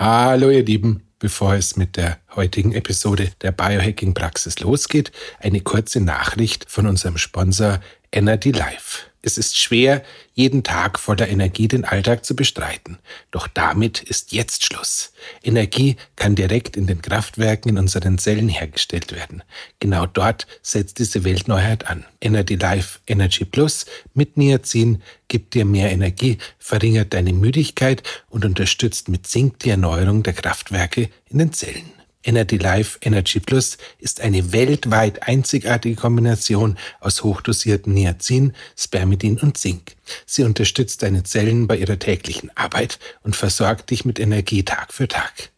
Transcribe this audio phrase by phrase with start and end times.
[0.00, 6.00] Hallo ihr Lieben, bevor es mit der heutigen Episode der Biohacking Praxis losgeht, eine kurze
[6.00, 7.80] Nachricht von unserem Sponsor
[8.10, 9.09] Energy Life.
[9.22, 10.02] Es ist schwer,
[10.32, 12.98] jeden Tag voller Energie den Alltag zu bestreiten.
[13.30, 15.12] Doch damit ist jetzt Schluss.
[15.42, 19.42] Energie kann direkt in den Kraftwerken in unseren Zellen hergestellt werden.
[19.78, 22.06] Genau dort setzt diese Weltneuheit an.
[22.22, 23.84] Energy Life Energy Plus
[24.14, 30.22] mit Niacin gibt dir mehr Energie, verringert deine Müdigkeit und unterstützt mit Zink die Erneuerung
[30.22, 31.99] der Kraftwerke in den Zellen.
[32.22, 39.96] Energy Life Energy Plus ist eine weltweit einzigartige Kombination aus hochdosierten Niacin, Spermidin und Zink.
[40.26, 45.08] Sie unterstützt deine Zellen bei ihrer täglichen Arbeit und versorgt dich mit Energie Tag für
[45.08, 45.50] Tag.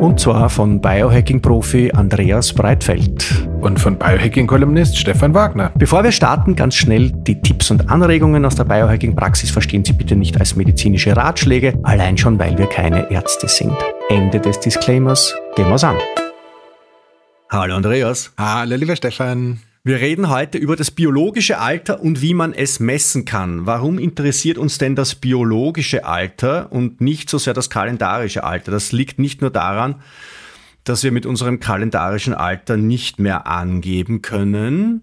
[0.00, 5.72] Und zwar von Biohacking-Profi Andreas Breitfeld und von Biohacking-Kolumnist Stefan Wagner.
[5.74, 10.14] Bevor wir starten, ganz schnell die Tipps und Anregungen aus der Biohacking-Praxis verstehen Sie bitte
[10.14, 13.74] nicht als medizinische Ratschläge, allein schon, weil wir keine Ärzte sind.
[14.08, 15.96] Ende des Disclaimers, gehen wir's an.
[17.50, 18.32] Hallo Andreas.
[18.38, 19.58] Hallo lieber Stefan.
[19.88, 23.64] Wir reden heute über das biologische Alter und wie man es messen kann.
[23.64, 28.70] Warum interessiert uns denn das biologische Alter und nicht so sehr das kalendarische Alter?
[28.70, 30.02] Das liegt nicht nur daran,
[30.84, 35.00] dass wir mit unserem kalendarischen Alter nicht mehr angeben können,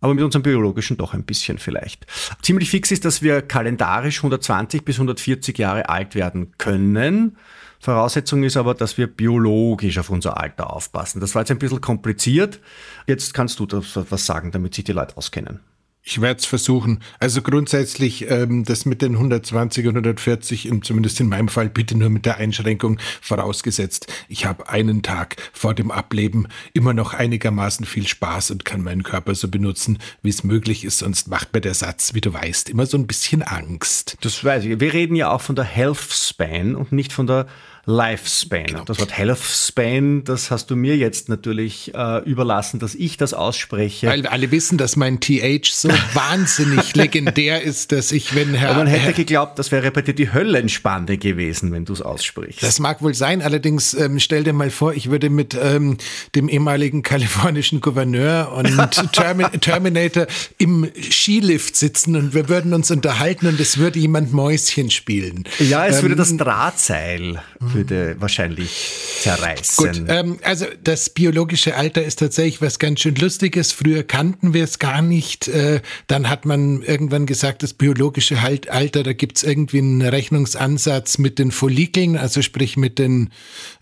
[0.00, 2.04] aber mit unserem biologischen doch ein bisschen vielleicht.
[2.42, 7.36] Ziemlich fix ist, dass wir kalendarisch 120 bis 140 Jahre alt werden können.
[7.82, 11.20] Voraussetzung ist aber, dass wir biologisch auf unser Alter aufpassen.
[11.20, 12.60] Das war jetzt ein bisschen kompliziert.
[13.08, 15.58] Jetzt kannst du was sagen, damit sich die Leute auskennen.
[16.04, 17.00] Ich werde es versuchen.
[17.20, 22.08] Also grundsätzlich ähm, das mit den 120 und 140, zumindest in meinem Fall, bitte nur
[22.08, 24.12] mit der Einschränkung vorausgesetzt.
[24.28, 29.04] Ich habe einen Tag vor dem Ableben immer noch einigermaßen viel Spaß und kann meinen
[29.04, 30.98] Körper so benutzen, wie es möglich ist.
[30.98, 34.16] Sonst macht mir der Satz, wie du weißt, immer so ein bisschen Angst.
[34.22, 34.80] Das weiß ich.
[34.80, 37.46] Wir reden ja auch von der Health Span und nicht von der
[37.84, 38.66] Lifespan.
[38.66, 38.84] Genau.
[38.84, 44.06] Das Wort Healthspan, das hast du mir jetzt natürlich äh, überlassen, dass ich das ausspreche.
[44.06, 48.70] Weil alle wissen, dass mein TH so wahnsinnig legendär ist, dass ich, wenn Herr.
[48.70, 52.02] Aber man hätte Herr, geglaubt, das wäre bei dir die Höllenspanne gewesen, wenn du es
[52.02, 52.62] aussprichst.
[52.62, 55.96] Das mag wohl sein, allerdings ähm, stell dir mal vor, ich würde mit ähm,
[56.36, 58.72] dem ehemaligen kalifornischen Gouverneur und
[59.12, 60.28] Termin Terminator
[60.58, 65.44] im Skilift sitzen und wir würden uns unterhalten und es würde jemand Mäuschen spielen.
[65.58, 67.42] Ja, es ähm, würde das Drahtseil
[67.74, 69.76] würde wahrscheinlich zerreißen.
[69.76, 73.72] Gut, ähm, also das biologische Alter ist tatsächlich was ganz schön Lustiges.
[73.72, 75.48] Früher kannten wir es gar nicht.
[75.48, 81.18] Äh, dann hat man irgendwann gesagt, das biologische Alter, da gibt es irgendwie einen Rechnungsansatz
[81.18, 83.30] mit den Follikeln, also sprich mit den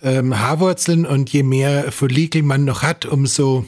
[0.03, 1.07] ähm, Haarwurzeln.
[1.07, 3.67] Und je mehr Follikel man noch hat, umso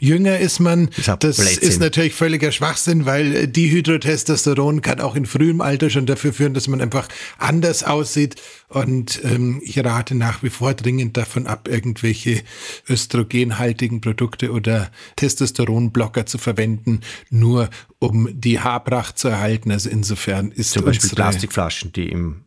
[0.00, 0.90] jünger ist man.
[1.20, 6.32] Das ist natürlich völliger Schwachsinn, weil äh, Dihydrotestosteron kann auch in frühem Alter schon dafür
[6.32, 7.06] führen, dass man einfach
[7.38, 8.36] anders aussieht.
[8.68, 12.42] Und ähm, ich rate nach wie vor dringend davon ab, irgendwelche
[12.88, 17.00] östrogenhaltigen Produkte oder Testosteronblocker zu verwenden,
[17.30, 17.68] nur
[17.98, 19.70] um die Haarpracht zu erhalten.
[19.70, 22.42] Also insofern ist zum Beispiel Plastikflaschen, die im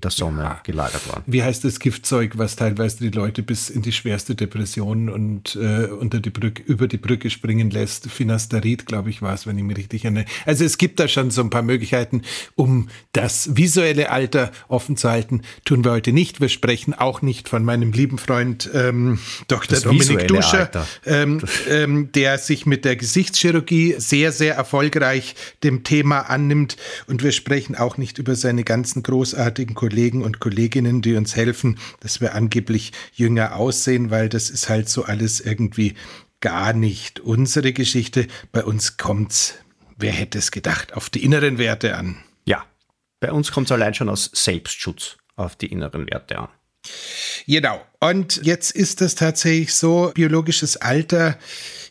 [0.00, 0.60] der Sonne ja.
[0.62, 1.22] gelagert waren.
[1.26, 5.86] Wie heißt das Giftzeug, was teilweise die Leute bis in die schwerste Depression und äh,
[5.86, 8.10] unter die Brücke, über die Brücke springen lässt?
[8.10, 10.24] Finasterid, glaube ich, war es, wenn ich mich richtig erinnere.
[10.46, 12.22] Also es gibt da schon so ein paar Möglichkeiten,
[12.54, 15.42] um das visuelle Alter offen zu halten.
[15.64, 16.40] Tun wir heute nicht.
[16.40, 19.18] Wir sprechen auch nicht von meinem lieben Freund ähm,
[19.48, 19.68] Dr.
[19.68, 20.70] Das Dominik Duscher,
[21.04, 26.76] ähm, ähm, der sich mit der Gesichtschirurgie sehr, sehr erfolgreich dem Thema annimmt.
[27.06, 31.34] Und wir sprechen auch nicht über seine ganzen großartigen Kollegen Kollegen und Kolleginnen, die uns
[31.34, 35.94] helfen, dass wir angeblich jünger aussehen, weil das ist halt so alles irgendwie
[36.40, 38.28] gar nicht unsere Geschichte.
[38.52, 39.56] Bei uns kommt's,
[39.96, 42.22] wer hätte es gedacht, auf die inneren Werte an.
[42.44, 42.64] Ja,
[43.18, 46.48] bei uns kommt es allein schon aus Selbstschutz auf die inneren Werte an.
[47.48, 47.84] Genau.
[47.98, 51.36] Und jetzt ist das tatsächlich so, biologisches Alter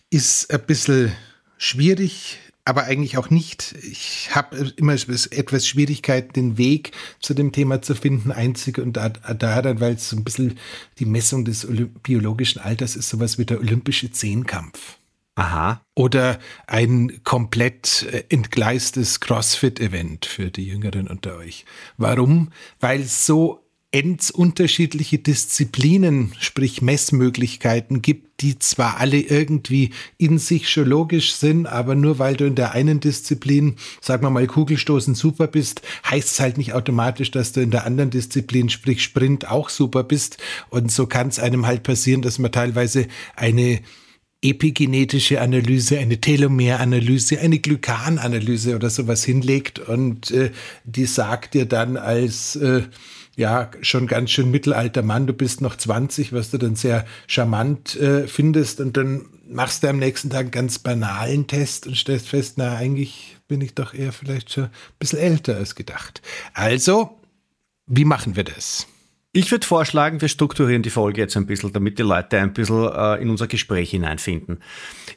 [0.09, 1.11] ist ein bisschen
[1.57, 2.39] schwierig
[2.69, 3.73] aber eigentlich auch nicht.
[3.81, 9.79] Ich habe immer etwas Schwierigkeiten, den Weg zu dem Thema zu finden, einzig und daran,
[9.79, 10.59] weil es so ein bisschen
[10.99, 11.67] die Messung des
[12.03, 14.99] biologischen Alters ist, sowas wie der olympische Zehnkampf.
[15.33, 15.81] Aha.
[15.95, 16.37] Oder
[16.67, 21.65] ein komplett äh, entgleistes CrossFit-Event für die Jüngeren unter euch.
[21.97, 22.51] Warum?
[22.79, 30.69] Weil es so ends unterschiedliche Disziplinen, sprich Messmöglichkeiten gibt, die zwar alle irgendwie in sich
[30.69, 35.15] schon logisch sind, aber nur weil du in der einen Disziplin, sagen wir mal, Kugelstoßen
[35.15, 39.49] super bist, heißt es halt nicht automatisch, dass du in der anderen Disziplin, sprich Sprint,
[39.49, 40.37] auch super bist.
[40.69, 43.81] Und so kann es einem halt passieren, dass man teilweise eine
[44.41, 50.51] epigenetische Analyse, eine Telomeranalyse, eine Glykananalyse oder sowas hinlegt und äh,
[50.85, 52.83] die sagt dir dann als äh,
[53.39, 57.95] ja schon ganz schön mittelalter Mann, du bist noch 20, was du dann sehr charmant
[57.95, 62.27] äh, findest und dann machst du am nächsten Tag einen ganz banalen Test und stellst
[62.27, 66.21] fest, na eigentlich bin ich doch eher vielleicht schon ein bisschen älter als gedacht.
[66.53, 67.17] Also,
[67.87, 68.85] wie machen wir das?
[69.31, 72.91] Ich würde vorschlagen, wir strukturieren die Folge jetzt ein bisschen, damit die Leute ein bisschen
[72.91, 74.61] äh, in unser Gespräch hineinfinden.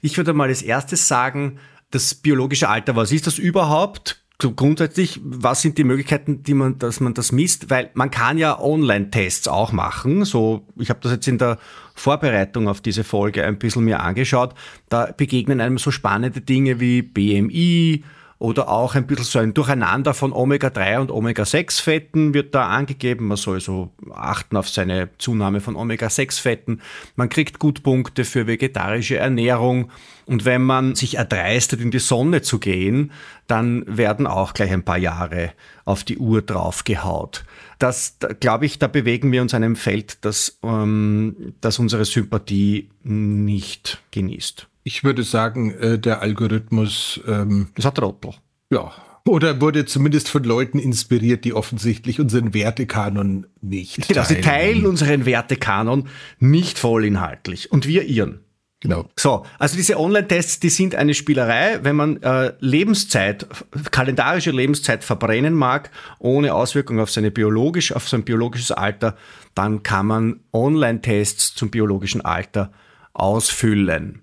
[0.00, 1.58] Ich würde mal als erstes sagen,
[1.90, 4.21] das biologische Alter, was ist das überhaupt?
[4.50, 7.70] Grundsätzlich, was sind die Möglichkeiten, die man, dass man das misst?
[7.70, 10.24] Weil man kann ja Online-Tests auch machen.
[10.24, 11.58] So, ich habe das jetzt in der
[11.94, 14.54] Vorbereitung auf diese Folge ein bisschen mir angeschaut.
[14.88, 18.02] Da begegnen einem so spannende Dinge wie BMI,
[18.42, 23.28] oder auch ein bisschen so ein Durcheinander von Omega-3 und Omega-6-Fetten wird da angegeben.
[23.28, 26.80] Man soll so achten auf seine Zunahme von Omega-6-Fetten.
[27.14, 29.92] Man kriegt gut Punkte für vegetarische Ernährung.
[30.26, 33.12] Und wenn man sich erdreistet, in die Sonne zu gehen,
[33.46, 35.52] dann werden auch gleich ein paar Jahre
[35.84, 37.44] auf die Uhr draufgehaut.
[37.78, 42.88] Das, glaube ich, da bewegen wir uns in einem Feld, das, ähm, das unsere Sympathie
[43.04, 44.66] nicht genießt.
[44.84, 47.20] Ich würde sagen, äh, der Algorithmus.
[47.26, 48.34] Ähm, das hat Trottel.
[48.70, 48.92] Ja.
[49.24, 54.26] Oder wurde zumindest von Leuten inspiriert, die offensichtlich unseren Wertekanon nicht genau, teilen.
[54.26, 56.08] Sie teilen unseren Wertekanon
[56.40, 58.40] nicht vollinhaltlich und wir ihren.
[58.80, 59.08] Genau.
[59.16, 63.46] So, also diese Online-Tests, die sind eine Spielerei, wenn man äh, Lebenszeit,
[63.92, 69.16] kalendarische Lebenszeit verbrennen mag, ohne Auswirkung auf seine biologisch, auf sein biologisches Alter,
[69.54, 72.72] dann kann man Online-Tests zum biologischen Alter
[73.12, 74.22] ausfüllen.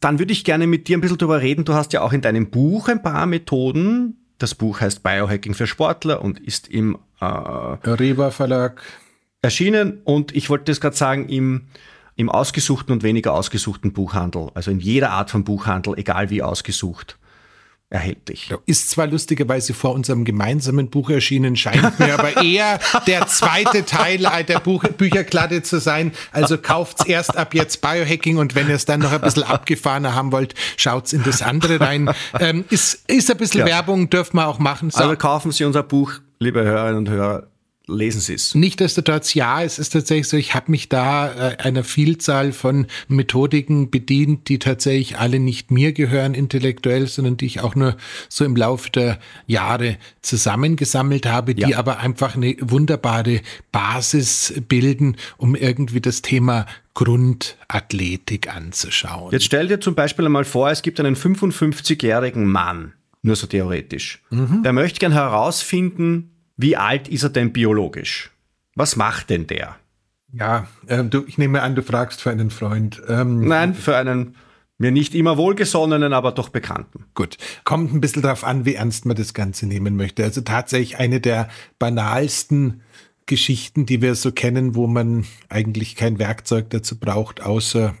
[0.00, 1.64] Dann würde ich gerne mit dir ein bisschen darüber reden.
[1.64, 4.16] Du hast ja auch in deinem Buch ein paar Methoden.
[4.38, 8.82] Das Buch heißt Biohacking für Sportler und ist im äh, Reba Verlag
[9.42, 10.00] erschienen.
[10.04, 11.62] Und ich wollte das gerade sagen, im,
[12.14, 14.50] im ausgesuchten und weniger ausgesuchten Buchhandel.
[14.54, 17.18] Also in jeder Art von Buchhandel, egal wie ausgesucht
[17.90, 18.50] erhältlich.
[18.66, 24.18] Ist zwar lustigerweise vor unserem gemeinsamen Buch erschienen, scheint mir aber eher der zweite Teil
[24.46, 26.12] der Buch Bücherkladde zu sein.
[26.32, 30.14] Also kauft's erst ab jetzt Biohacking und wenn ihr es dann noch ein bisschen abgefahrener
[30.14, 32.10] haben wollt, schaut's in das andere rein.
[32.40, 33.66] Ähm, ist, ist ein bisschen ja.
[33.66, 34.90] Werbung, dürfen wir auch machen.
[34.90, 35.02] So.
[35.02, 37.46] Also kaufen Sie unser Buch, liebe Hörerinnen und Hörer,
[37.88, 38.54] lesen Sie es.
[38.54, 43.90] Nichtsdestotrotz, ja, es ist tatsächlich so, ich habe mich da äh, einer Vielzahl von Methodiken
[43.90, 47.96] bedient, die tatsächlich alle nicht mir gehören intellektuell, sondern die ich auch nur
[48.28, 51.78] so im Laufe der Jahre zusammengesammelt habe, die ja.
[51.78, 53.40] aber einfach eine wunderbare
[53.72, 59.32] Basis bilden, um irgendwie das Thema Grundathletik anzuschauen.
[59.32, 62.92] Jetzt stell dir zum Beispiel einmal vor, es gibt einen 55-jährigen Mann,
[63.22, 64.20] nur so theoretisch.
[64.30, 64.62] Mhm.
[64.64, 68.30] Der möchte gern herausfinden, wie alt ist er denn biologisch?
[68.74, 69.76] Was macht denn der?
[70.32, 73.00] Ja, äh, du, ich nehme an, du fragst für einen Freund.
[73.08, 74.34] Ähm, Nein, für einen
[74.76, 77.06] mir nicht immer wohlgesonnenen, aber doch bekannten.
[77.14, 77.36] Gut.
[77.64, 80.22] Kommt ein bisschen darauf an, wie ernst man das Ganze nehmen möchte.
[80.22, 81.48] Also tatsächlich eine der
[81.78, 82.82] banalsten
[83.26, 87.94] Geschichten, die wir so kennen, wo man eigentlich kein Werkzeug dazu braucht, außer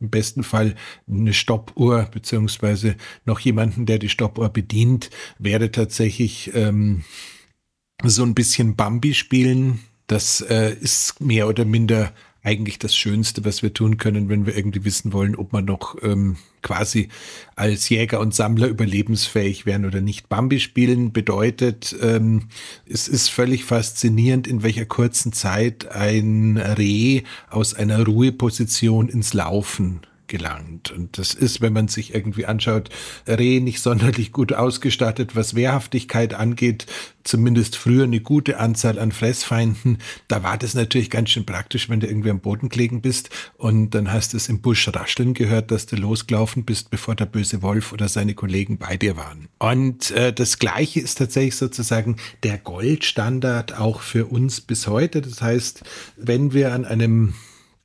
[0.00, 0.74] im besten Fall
[1.08, 7.04] eine Stoppuhr beziehungsweise noch jemanden, der die Stoppuhr bedient, wäre tatsächlich ähm,
[8.02, 9.80] so ein bisschen Bambi spielen.
[10.06, 12.12] Das äh, ist mehr oder minder
[12.44, 15.96] eigentlich das Schönste, was wir tun können, wenn wir irgendwie wissen wollen, ob man noch
[16.02, 17.08] ähm, quasi
[17.56, 20.28] als Jäger und Sammler überlebensfähig wären oder nicht.
[20.28, 22.48] Bambi spielen bedeutet, ähm,
[22.86, 30.00] es ist völlig faszinierend, in welcher kurzen Zeit ein Reh aus einer Ruheposition ins Laufen
[30.34, 30.90] gelangt.
[30.90, 32.90] Und das ist, wenn man sich irgendwie anschaut,
[33.28, 36.86] Reh nicht sonderlich gut ausgestattet, was Wehrhaftigkeit angeht,
[37.22, 39.98] zumindest früher eine gute Anzahl an Fressfeinden.
[40.26, 43.90] Da war das natürlich ganz schön praktisch, wenn du irgendwie am Boden gelegen bist und
[43.90, 47.62] dann hast du es im Busch rascheln gehört, dass du losgelaufen bist, bevor der böse
[47.62, 49.46] Wolf oder seine Kollegen bei dir waren.
[49.60, 55.22] Und äh, das Gleiche ist tatsächlich sozusagen der Goldstandard auch für uns bis heute.
[55.22, 55.84] Das heißt,
[56.16, 57.34] wenn wir an einem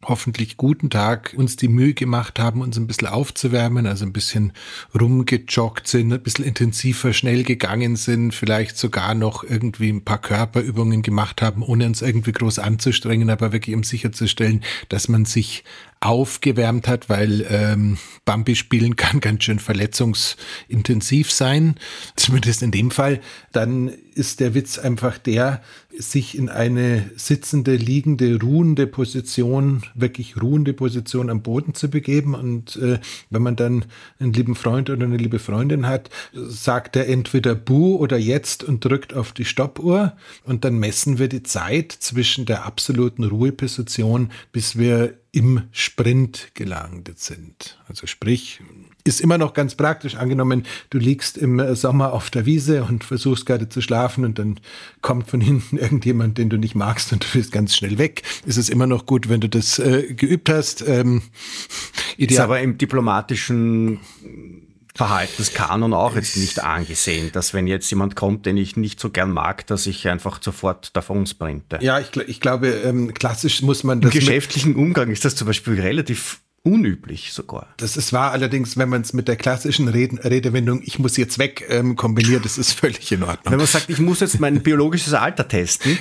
[0.03, 4.53] hoffentlich guten Tag uns die Mühe gemacht haben, uns ein bisschen aufzuwärmen, also ein bisschen
[4.97, 11.01] rumgejoggt sind, ein bisschen intensiver schnell gegangen sind, vielleicht sogar noch irgendwie ein paar Körperübungen
[11.01, 15.65] gemacht haben, ohne uns irgendwie groß anzustrengen, aber wirklich um sicherzustellen, dass man sich
[16.01, 21.75] aufgewärmt hat, weil ähm, Bambi spielen kann ganz schön verletzungsintensiv sein,
[22.15, 23.19] zumindest in dem Fall,
[23.51, 25.61] dann ist der Witz einfach der,
[25.97, 32.35] sich in eine sitzende, liegende, ruhende Position, wirklich ruhende Position am Boden zu begeben.
[32.35, 33.85] Und äh, wenn man dann
[34.19, 38.83] einen lieben Freund oder eine liebe Freundin hat, sagt er entweder Bu oder jetzt und
[38.83, 40.15] drückt auf die Stoppuhr.
[40.43, 47.19] Und dann messen wir die Zeit zwischen der absoluten Ruheposition, bis wir im Sprint gelandet
[47.19, 47.79] sind.
[47.87, 48.61] Also sprich,
[49.03, 50.15] ist immer noch ganz praktisch.
[50.15, 54.59] Angenommen, du liegst im Sommer auf der Wiese und versuchst gerade zu schlafen und dann
[55.01, 58.23] kommt von hinten irgendjemand, den du nicht magst und du bist ganz schnell weg.
[58.45, 60.87] Ist es immer noch gut, wenn du das äh, geübt hast.
[60.87, 61.21] Ähm,
[62.17, 62.31] ideal.
[62.31, 63.99] Ist aber im diplomatischen
[64.95, 69.31] Verhaltenskanon auch jetzt nicht angesehen, dass wenn jetzt jemand kommt, den ich nicht so gern
[69.31, 71.77] mag, dass ich einfach sofort davon sprinte.
[71.81, 74.13] Ja, ich, ich glaube, ähm, klassisch muss man das.
[74.13, 77.67] Im geschäftlichen Umgang ist das zum Beispiel relativ unüblich sogar.
[77.77, 81.39] Das ist wahr, allerdings, wenn man es mit der klassischen Reden, Redewendung, ich muss jetzt
[81.39, 83.51] weg, ähm, kombiniert, das ist völlig in Ordnung.
[83.51, 85.97] Wenn man sagt, ich muss jetzt mein biologisches Alter testen,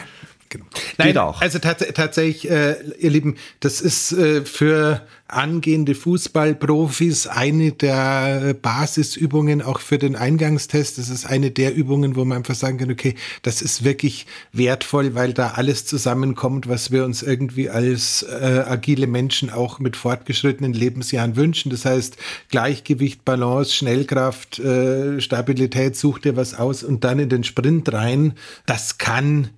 [0.51, 0.67] Genau.
[0.97, 1.41] Nein, Geht auch.
[1.41, 9.61] Also tats tatsächlich, äh, ihr Lieben, das ist äh, für angehende Fußballprofis eine der Basisübungen
[9.61, 10.97] auch für den Eingangstest.
[10.97, 15.15] Das ist eine der Übungen, wo man einfach sagen kann, okay, das ist wirklich wertvoll,
[15.15, 20.73] weil da alles zusammenkommt, was wir uns irgendwie als äh, agile Menschen auch mit fortgeschrittenen
[20.73, 21.69] Lebensjahren wünschen.
[21.69, 22.17] Das heißt,
[22.49, 28.33] Gleichgewicht, Balance, Schnellkraft, äh, Stabilität, such dir was aus und dann in den Sprint rein.
[28.65, 29.51] Das kann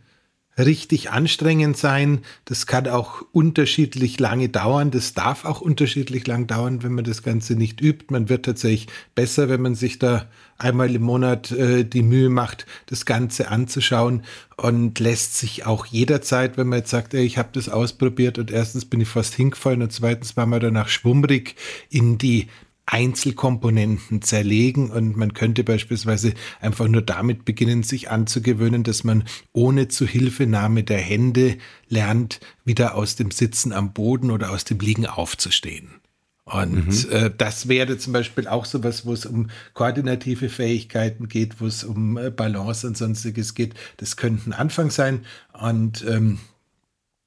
[0.61, 2.21] richtig anstrengend sein.
[2.45, 4.91] Das kann auch unterschiedlich lange dauern.
[4.91, 8.07] Das darf auch unterschiedlich lang dauern, wenn man das Ganze nicht übt.
[8.11, 12.67] Man wird tatsächlich besser, wenn man sich da einmal im Monat äh, die Mühe macht,
[12.87, 14.23] das Ganze anzuschauen
[14.57, 18.51] und lässt sich auch jederzeit, wenn man jetzt sagt, ey, ich habe das ausprobiert und
[18.51, 21.57] erstens bin ich fast hingefallen und zweitens war man danach schwummrig
[21.89, 22.49] in die
[22.91, 29.89] Einzelkomponenten zerlegen und man könnte beispielsweise einfach nur damit beginnen, sich anzugewöhnen, dass man ohne
[29.89, 31.57] Zuhilfenahme der Hände
[31.89, 36.01] lernt, wieder aus dem Sitzen am Boden oder aus dem Liegen aufzustehen.
[36.45, 37.13] Und mhm.
[37.13, 41.67] äh, das wäre zum Beispiel auch so was, wo es um koordinative Fähigkeiten geht, wo
[41.67, 43.75] es um äh, Balance und sonstiges geht.
[43.99, 45.25] Das könnte ein Anfang sein.
[45.53, 46.41] Und ähm,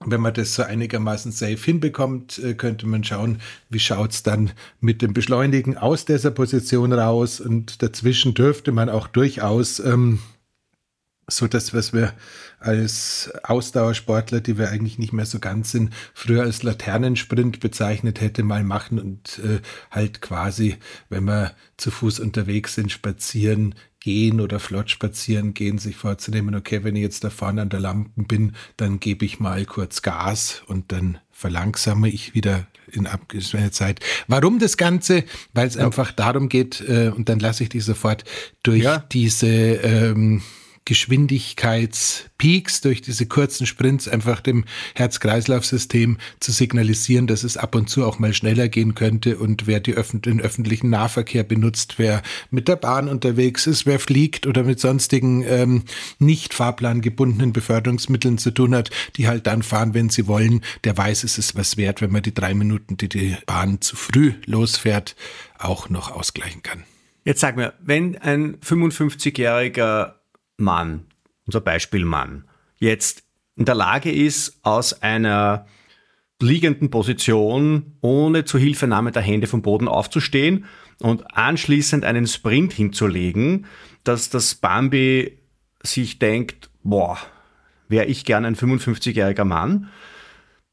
[0.06, 4.52] wenn man das so einigermaßen safe hinbekommt, äh, könnte man schauen, wie schaut es dann
[4.80, 7.40] mit dem Beschleunigen aus dieser Position raus.
[7.40, 10.20] Und dazwischen dürfte man auch durchaus ähm,
[11.28, 12.14] so das, was wir
[12.60, 18.44] als Ausdauersportler, die wir eigentlich nicht mehr so ganz sind, früher als Laternensprint bezeichnet hätte,
[18.44, 19.60] mal machen und äh,
[19.92, 20.78] halt quasi,
[21.10, 26.84] wenn wir zu Fuß unterwegs sind, spazieren gehen oder flott spazieren gehen, sich vorzunehmen, okay,
[26.84, 30.62] wenn ich jetzt da vorne an der Lampe bin, dann gebe ich mal kurz Gas
[30.68, 34.00] und dann verlangsame ich wieder in abgeschwächter Zeit.
[34.28, 35.24] Warum das Ganze?
[35.54, 35.86] Weil es ja.
[35.86, 38.26] einfach darum geht, äh, und dann lasse ich die sofort
[38.62, 38.98] durch ja.
[38.98, 40.42] diese ähm,
[40.86, 48.06] Geschwindigkeitspeaks, durch diese kurzen Sprints einfach dem Herz-Kreislauf-System zu signalisieren, dass es ab und zu
[48.06, 52.22] auch mal schneller gehen könnte und wer die öff den öffentlichen Nahverkehr benutzt, wer
[52.52, 55.84] mit der Bahn unterwegs ist, wer fliegt oder mit sonstigen ähm,
[56.20, 61.24] nicht fahrplangebundenen Beförderungsmitteln zu tun hat, die halt dann fahren, wenn sie wollen, der weiß,
[61.24, 65.16] es ist was wert, wenn man die drei Minuten, die die Bahn zu früh losfährt,
[65.58, 66.84] auch noch ausgleichen kann.
[67.26, 70.16] Jetzt sag mir, wenn ein 55-jähriger
[70.58, 71.06] Mann,
[71.46, 72.46] unser Beispiel Mann,
[72.78, 73.24] jetzt
[73.56, 75.68] in der Lage ist, aus einer
[76.42, 80.66] liegenden Position ohne Zuhilfenahme der Hände vom Boden aufzustehen
[81.00, 83.66] und anschließend einen Sprint hinzulegen,
[84.04, 85.40] dass das Bambi
[85.82, 87.18] sich denkt, boah,
[87.88, 89.90] wäre ich gern ein 55-jähriger Mann,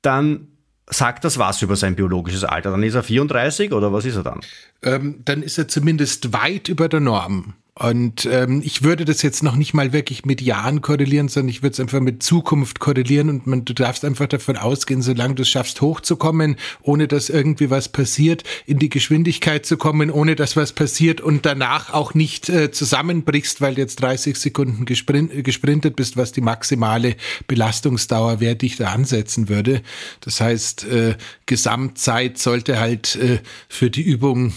[0.02, 0.48] dann
[0.86, 2.70] sagt das was über sein biologisches Alter.
[2.72, 4.40] Dann ist er 34 oder was ist er dann?
[4.82, 7.54] Ähm, dann ist er zumindest weit über der Norm.
[7.80, 11.62] Und ähm, ich würde das jetzt noch nicht mal wirklich mit Jahren korrelieren, sondern ich
[11.62, 15.42] würde es einfach mit Zukunft korrelieren und man, du darfst einfach davon ausgehen, solange du
[15.42, 20.56] es schaffst, hochzukommen, ohne dass irgendwie was passiert, in die Geschwindigkeit zu kommen, ohne dass
[20.56, 25.96] was passiert und danach auch nicht äh, zusammenbrichst, weil du jetzt 30 Sekunden gesprint, gesprintet
[25.96, 29.80] bist, was die maximale Belastungsdauer wäre, die ich da ansetzen würde.
[30.20, 31.14] Das heißt, äh,
[31.46, 33.38] Gesamtzeit sollte halt äh,
[33.70, 34.52] für die Übung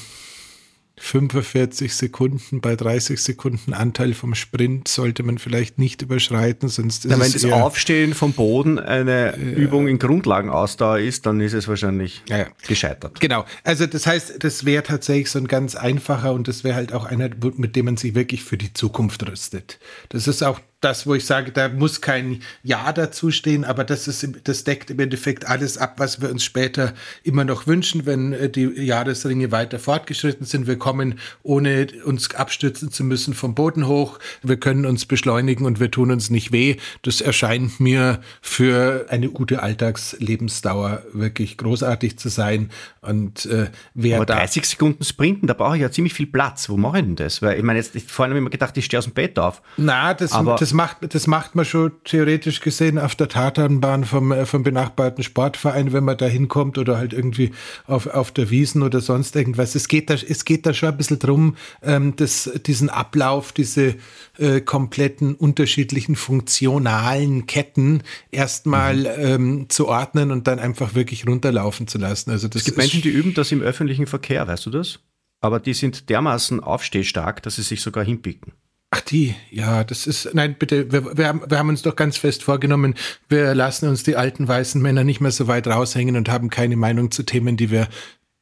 [0.98, 7.12] 45 Sekunden bei 30 Sekunden Anteil vom Sprint sollte man vielleicht nicht überschreiten, sonst ist
[7.12, 11.68] Na, Wenn das Aufstehen vom Boden eine äh, Übung in Grundlagenausdauer ist, dann ist es
[11.68, 13.20] wahrscheinlich ja, gescheitert.
[13.20, 13.46] Genau.
[13.64, 17.06] Also das heißt, das wäre tatsächlich so ein ganz einfacher und das wäre halt auch
[17.06, 19.80] einer, mit dem man sich wirklich für die Zukunft rüstet.
[20.10, 24.08] Das ist auch das, wo ich sage, da muss kein Ja dazu stehen, aber das
[24.08, 28.34] ist, das deckt im Endeffekt alles ab, was wir uns später immer noch wünschen, wenn
[28.34, 30.68] äh, die Jahresringe weiter fortgeschritten sind.
[30.68, 34.20] Wir kommen, ohne uns abstützen zu müssen, vom Boden hoch.
[34.42, 36.78] Wir können uns beschleunigen und wir tun uns nicht weh.
[37.02, 42.70] Das erscheint mir für eine gute Alltagslebensdauer wirklich großartig zu sein.
[43.02, 46.70] Und äh, wer aber 30 Sekunden Sprinten, da brauche ich ja ziemlich viel Platz.
[46.70, 47.42] Wo mache ich denn das?
[47.42, 49.62] Weil ich meine, jetzt vorhin habe ich mir gedacht, ich stehe aus dem Bett auf.
[49.78, 54.32] Na, das, aber das, macht, das macht man schon theoretisch gesehen auf der Tatanbahn vom,
[54.32, 57.52] äh, vom benachbarten Sportverein, wenn man da hinkommt oder halt irgendwie
[57.88, 59.76] auf, auf der Wiesen oder sonst irgendwas.
[59.76, 63.96] Es geht da, es geht da schon ein bisschen drum, ähm, das, diesen Ablauf, diese
[64.38, 69.08] äh, kompletten unterschiedlichen funktionalen Ketten erstmal mhm.
[69.18, 72.32] ähm, zu ordnen und dann einfach wirklich runterlaufen zu lassen.
[72.32, 75.00] Also das es gibt Menschen, die üben das im öffentlichen Verkehr, weißt du das?
[75.42, 78.54] Aber die sind dermaßen aufstehstark, dass sie sich sogar hinpicken.
[78.96, 82.16] Ach die, ja, das ist, nein, bitte, wir, wir, haben, wir haben uns doch ganz
[82.18, 82.94] fest vorgenommen,
[83.28, 86.76] wir lassen uns die alten weißen Männer nicht mehr so weit raushängen und haben keine
[86.76, 87.88] Meinung zu Themen, die wir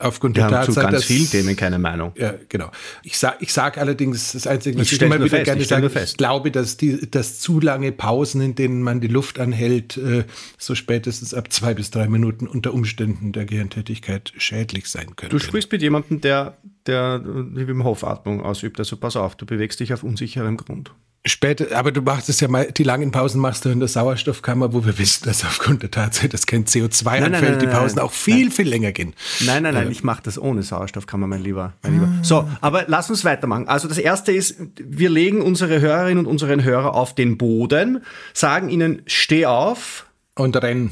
[0.02, 2.12] aufgrund wir der Tatsache, zu ganz dass, vielen Themen keine Meinung.
[2.16, 2.72] Ja, genau.
[3.04, 5.68] Ich sage ich sag allerdings, das Einzige, was ich, ich immer wieder fest, gerne ich
[5.68, 9.98] sage, ich glaube, dass, die, dass zu lange Pausen, in denen man die Luft anhält,
[9.98, 10.24] äh,
[10.58, 15.32] so spätestens ab zwei bis drei Minuten unter Umständen der Gehirntätigkeit schädlich sein können.
[15.32, 19.46] Du sprichst mit jemandem, der, der die Wim Hof Atmung ausübt, also pass auf, du
[19.46, 20.92] bewegst dich auf unsicherem Grund.
[21.24, 24.74] Später, aber du machst es ja mal, die langen Pausen machst du in der Sauerstoffkammer,
[24.74, 27.68] wo wir wissen, dass aufgrund der Tatsache, dass kein CO2 nein, anfällt, nein, nein, die
[27.68, 29.14] Pausen auch viel, viel länger gehen.
[29.42, 32.08] Nein, nein, nein, äh, ich mache das ohne Sauerstoffkammer, mein Lieber, mein Lieber.
[32.08, 32.24] Ah.
[32.24, 33.68] So, aber lass uns weitermachen.
[33.68, 38.70] Also das erste ist, wir legen unsere Hörerinnen und unseren Hörer auf den Boden, sagen
[38.70, 40.08] ihnen, steh auf.
[40.34, 40.90] Und renn.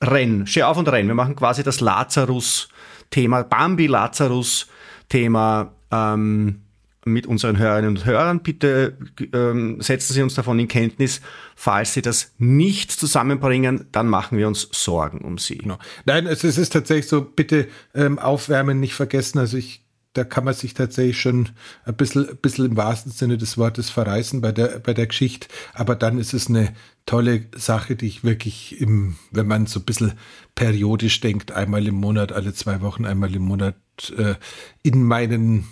[0.00, 1.08] Renn, steh auf und renn.
[1.08, 6.60] Wir machen quasi das Lazarus-Thema, Bambi-Lazarus-Thema, ähm,
[7.04, 8.40] mit unseren Hörerinnen und Hörern.
[8.40, 8.96] Bitte
[9.32, 11.20] ähm, setzen Sie uns davon in Kenntnis.
[11.56, 15.58] Falls Sie das nicht zusammenbringen, dann machen wir uns Sorgen um Sie.
[15.58, 15.78] Genau.
[16.04, 19.38] Nein, also es ist tatsächlich so, bitte ähm, aufwärmen nicht vergessen.
[19.38, 19.82] Also ich
[20.14, 21.48] da kann man sich tatsächlich schon
[21.84, 25.48] ein bisschen, ein bisschen im wahrsten Sinne des Wortes verreißen bei der, bei der Geschichte.
[25.72, 26.74] Aber dann ist es eine
[27.06, 30.12] tolle Sache, die ich wirklich im, wenn man so ein bisschen
[30.54, 33.76] periodisch denkt, einmal im Monat, alle zwei Wochen, einmal im Monat
[34.16, 34.34] äh,
[34.82, 35.66] in meinen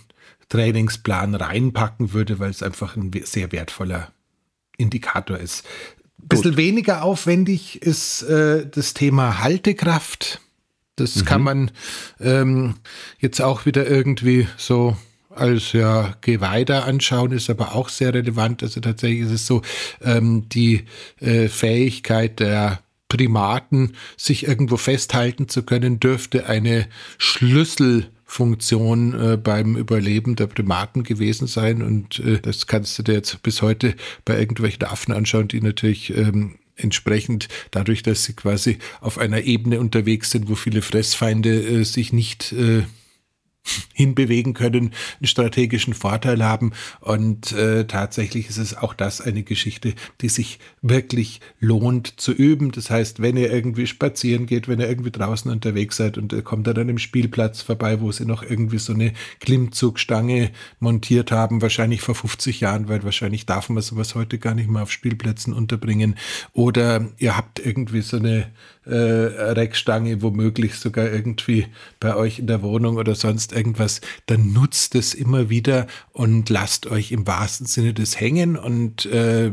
[0.51, 4.13] Trainingsplan reinpacken würde, weil es einfach ein sehr wertvoller
[4.77, 5.65] Indikator ist.
[6.21, 10.41] Ein bisschen weniger aufwendig ist äh, das Thema Haltekraft.
[10.97, 11.25] Das mhm.
[11.25, 11.71] kann man
[12.21, 12.75] ähm,
[13.19, 14.97] jetzt auch wieder irgendwie so
[15.31, 18.63] als ja Geweihter anschauen, ist aber auch sehr relevant.
[18.63, 19.63] Also tatsächlich ist es so,
[20.03, 20.85] ähm, die
[21.21, 26.87] äh, Fähigkeit der Primaten, sich irgendwo festhalten zu können, dürfte eine
[27.19, 31.83] Schlüssel Funktion äh, beim Überleben der Primaten gewesen sein.
[31.83, 36.17] Und äh, das kannst du dir jetzt bis heute bei irgendwelchen Affen anschauen, die natürlich
[36.17, 41.85] ähm, entsprechend dadurch, dass sie quasi auf einer Ebene unterwegs sind, wo viele Fressfeinde äh,
[41.85, 42.85] sich nicht äh,
[43.93, 46.73] hinbewegen können, einen strategischen Vorteil haben.
[47.01, 52.73] Und äh, tatsächlich ist es auch das eine Geschichte, die sich wirklich lohnt zu üben.
[52.73, 56.43] Das heißt, wenn ihr irgendwie spazieren geht, wenn ihr irgendwie draußen unterwegs seid und ihr
[56.43, 62.01] kommt an einem Spielplatz vorbei, wo sie noch irgendwie so eine Klimmzugstange montiert haben, wahrscheinlich
[62.01, 66.17] vor 50 Jahren, weil wahrscheinlich darf man sowas heute gar nicht mehr auf Spielplätzen unterbringen.
[66.53, 68.51] Oder ihr habt irgendwie so eine
[68.85, 71.67] äh, Reckstange, womöglich sogar irgendwie
[71.99, 76.87] bei euch in der Wohnung oder sonst irgendwas, dann nutzt es immer wieder und lasst
[76.87, 79.53] euch im wahrsten Sinne des hängen und äh,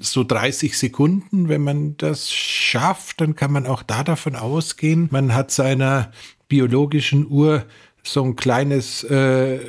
[0.00, 5.34] so 30 Sekunden, wenn man das schafft, dann kann man auch da davon ausgehen, man
[5.34, 6.10] hat seiner
[6.48, 7.64] biologischen Uhr
[8.02, 9.60] so ein kleines äh,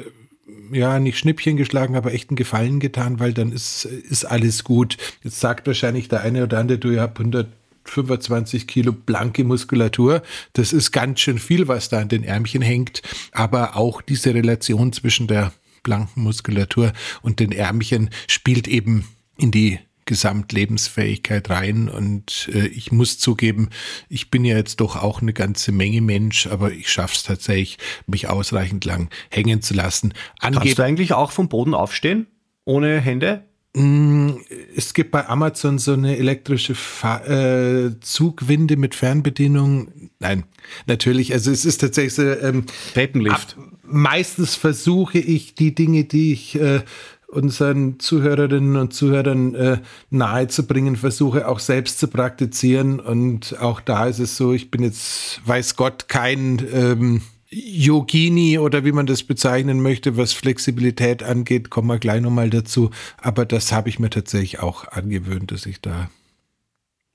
[0.71, 4.97] ja, nicht Schnippchen geschlagen, aber echt einen Gefallen getan, weil dann ist, ist alles gut.
[5.23, 7.47] Jetzt sagt wahrscheinlich der eine oder andere, du, ihr habt 100
[7.85, 10.21] 25 Kilo blanke Muskulatur.
[10.53, 13.01] Das ist ganz schön viel, was da an den Ärmchen hängt.
[13.31, 19.79] Aber auch diese Relation zwischen der blanken Muskulatur und den Ärmchen spielt eben in die
[20.05, 21.89] Gesamtlebensfähigkeit rein.
[21.89, 23.69] Und äh, ich muss zugeben,
[24.09, 27.77] ich bin ja jetzt doch auch eine ganze Menge Mensch, aber ich schaffe es tatsächlich,
[28.07, 30.13] mich ausreichend lang hängen zu lassen.
[30.39, 32.27] Ange Kannst du eigentlich auch vom Boden aufstehen?
[32.65, 33.45] Ohne Hände?
[33.75, 34.33] Mm,
[34.75, 40.11] es gibt bei Amazon so eine elektrische Fa äh, Zugwinde mit Fernbedienung.
[40.19, 40.43] Nein,
[40.85, 41.33] natürlich.
[41.33, 42.21] Also es ist tatsächlich so.
[42.23, 43.57] Ähm, Treppenlift.
[43.83, 46.81] meistens versuche ich die Dinge, die ich äh,
[47.27, 49.77] unseren Zuhörerinnen und Zuhörern äh,
[50.11, 52.99] nahezubringen, versuche auch selbst zu praktizieren.
[52.99, 57.21] Und auch da ist es so, ich bin jetzt, weiß Gott, kein ähm,
[57.53, 62.89] Yogini oder wie man das bezeichnen möchte, was Flexibilität angeht, kommen wir gleich nochmal dazu.
[63.17, 66.09] Aber das habe ich mir tatsächlich auch angewöhnt, dass ich da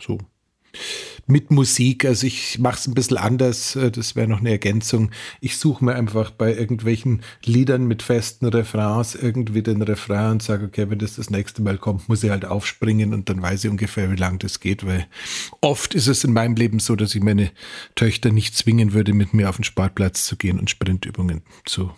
[0.00, 0.18] so
[1.28, 2.04] mit Musik.
[2.04, 3.76] Also ich mache es ein bisschen anders.
[3.76, 5.10] Äh, das wäre noch eine Ergänzung.
[5.40, 10.66] Ich suche mir einfach bei irgendwelchen Liedern mit festen Refrains irgendwie den Refrain und sage,
[10.66, 13.70] okay, wenn das das nächste Mal kommt, muss ich halt aufspringen und dann weiß ich
[13.70, 15.06] ungefähr, wie lang das geht, weil
[15.60, 17.50] oft ist es in meinem Leben so, dass ich meine
[17.94, 21.92] Töchter nicht zwingen würde, mit mir auf den Sportplatz zu gehen und Sprintübungen zu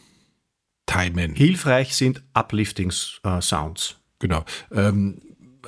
[0.86, 1.34] timen.
[1.34, 3.90] Hilfreich sind Uplifting-Sounds.
[3.90, 4.44] Äh, genau.
[4.72, 5.22] Ähm,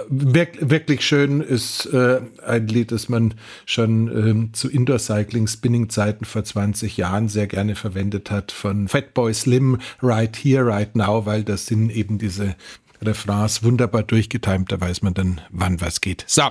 [0.08, 3.34] wirklich schön ist äh, ein Lied, das man
[3.66, 10.36] schon ähm, zu Indoor-Cycling-Spinning-Zeiten vor 20 Jahren sehr gerne verwendet hat, von Fatboy Slim, Right
[10.36, 12.56] Here, Right Now, weil das sind eben diese
[13.02, 16.24] Refrains wunderbar durchgetimt, da weiß man dann, wann was geht.
[16.26, 16.42] So,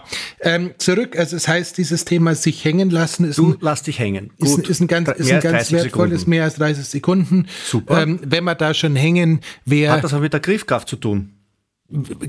[0.41, 3.99] ähm, zurück, also es heißt, dieses Thema sich hängen lassen ist du ein, lass dich
[3.99, 4.31] hängen.
[4.37, 4.69] Ist, Gut.
[4.69, 7.47] ist ein ganz, ist ein ganz wertvolles, mehr als 30 Sekunden.
[7.65, 8.03] Super.
[8.03, 9.93] Ähm, wenn man da schon hängen, wer...
[9.93, 11.33] Hat das auch mit der Griffkraft zu tun?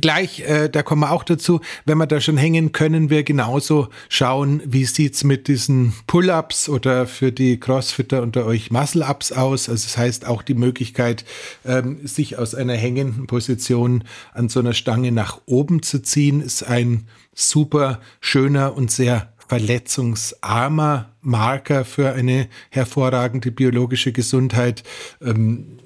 [0.01, 3.89] Gleich, äh, da kommen wir auch dazu, wenn wir da schon hängen, können wir genauso
[4.09, 9.69] schauen, wie sieht's mit diesen Pull-ups oder für die Crossfitter unter euch Muscle-ups aus.
[9.69, 11.25] Also das heißt auch die Möglichkeit,
[11.65, 16.63] ähm, sich aus einer hängenden Position an so einer Stange nach oben zu ziehen, ist
[16.63, 24.83] ein super schöner und sehr verletzungsarmer Marker für eine hervorragende biologische Gesundheit.
[25.21, 25.79] Ähm,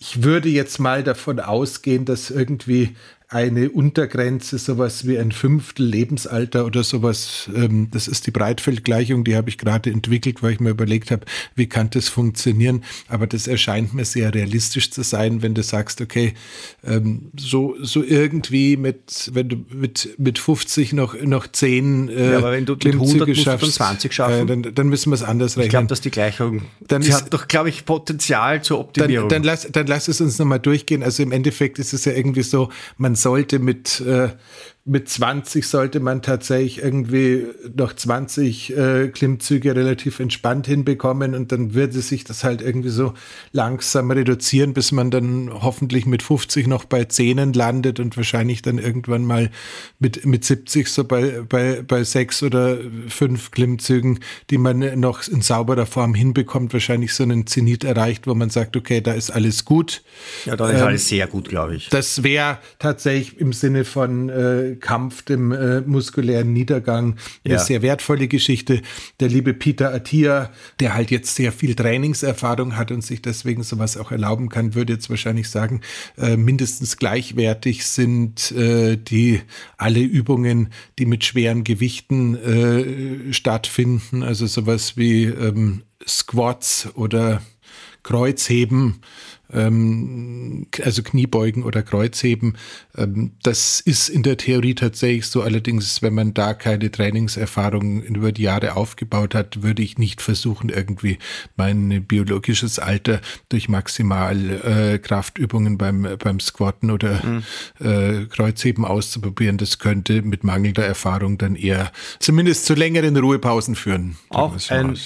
[0.00, 2.96] ich würde jetzt mal davon ausgehen, dass irgendwie
[3.30, 7.48] eine Untergrenze, sowas wie ein Fünftel Lebensalter oder sowas.
[7.54, 11.24] Ähm, das ist die Breitfeldgleichung, die habe ich gerade entwickelt, weil ich mir überlegt habe,
[11.54, 12.82] wie kann das funktionieren.
[13.06, 16.34] Aber das erscheint mir sehr realistisch zu sein, wenn du sagst, okay,
[16.84, 22.38] ähm, so, so irgendwie mit, wenn du mit, mit 50 noch, noch 10 äh, ja,
[22.38, 25.52] aber wenn du mit 100 schaffst, 20 schaffen, äh, dann, dann müssen wir es anders
[25.52, 25.66] rechnen.
[25.66, 29.28] Ich glaube, dass die Gleichung, dann sie ist, hat doch, glaube ich, Potenzial zur Optimierung.
[29.28, 31.04] Dann, dann, lass, dann lass es uns nochmal durchgehen.
[31.04, 34.30] Also im Endeffekt ist es ja irgendwie so, man sollte mit äh,
[34.86, 41.74] mit 20 sollte man tatsächlich irgendwie noch 20 äh, Klimmzüge relativ entspannt hinbekommen und dann
[41.74, 43.12] würde sich das halt irgendwie so
[43.52, 48.78] langsam reduzieren, bis man dann hoffentlich mit 50 noch bei 10 landet und wahrscheinlich dann
[48.78, 49.50] irgendwann mal
[49.98, 55.42] mit, mit 70 so bei, bei, bei 6 oder 5 Klimmzügen, die man noch in
[55.42, 59.66] sauberer Form hinbekommt, wahrscheinlich so einen Zenit erreicht, wo man sagt, okay, da ist alles
[59.66, 60.02] gut.
[60.46, 61.90] Ja, da ist ähm, alles sehr gut, glaube ich.
[61.90, 67.16] Das wäre tatsächlich im Sinne von äh, Kampf, dem äh, muskulären Niedergang.
[67.44, 67.60] Eine ja.
[67.60, 68.82] sehr wertvolle Geschichte.
[69.20, 73.96] Der liebe Peter Attia, der halt jetzt sehr viel Trainingserfahrung hat und sich deswegen sowas
[73.96, 75.80] auch erlauben kann, würde jetzt wahrscheinlich sagen,
[76.16, 79.40] äh, mindestens gleichwertig sind äh, die
[79.76, 84.22] alle Übungen, die mit schweren Gewichten äh, stattfinden.
[84.22, 87.42] Also sowas wie ähm, Squats oder
[88.02, 89.00] Kreuzheben
[89.52, 92.56] ähm, also Kniebeugen oder Kreuzheben.
[92.96, 95.42] Ähm, das ist in der Theorie tatsächlich so.
[95.42, 100.68] Allerdings, wenn man da keine Trainingserfahrung über die Jahre aufgebaut hat, würde ich nicht versuchen,
[100.68, 101.18] irgendwie
[101.56, 107.42] mein biologisches Alter durch Maximalkraftübungen äh, beim, beim Squatten oder mhm.
[107.78, 109.58] äh, Kreuzheben auszuprobieren.
[109.58, 114.16] Das könnte mit mangelnder Erfahrung dann eher zumindest zu längeren Ruhepausen führen.
[114.30, 114.98] Auch ein,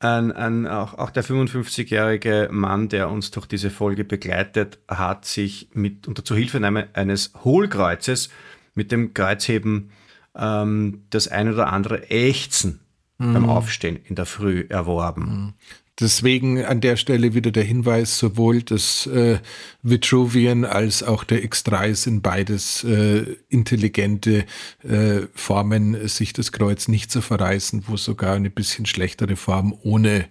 [0.00, 5.68] ein, ein, auch, auch der 55-jährige Mann, der uns durch diese Folge begleitet, hat sich
[5.72, 8.30] mit unter Zuhilfenahme eines Hohlkreuzes
[8.74, 9.90] mit dem Kreuzheben
[10.36, 12.80] ähm, das ein oder andere Ächzen
[13.18, 13.34] mhm.
[13.34, 15.54] beim Aufstehen in der Früh erworben.
[16.00, 19.40] Deswegen an der Stelle wieder der Hinweis, sowohl das äh,
[19.82, 24.46] Vitruvian als auch der X3 sind beides äh, intelligente
[24.84, 30.28] äh, Formen, sich das Kreuz nicht zu verreißen, wo sogar eine bisschen schlechtere Form ohne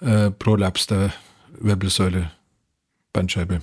[0.00, 1.12] äh, Prolaps der
[1.58, 2.30] Wirbelsäule,
[3.12, 3.62] Bandscheibe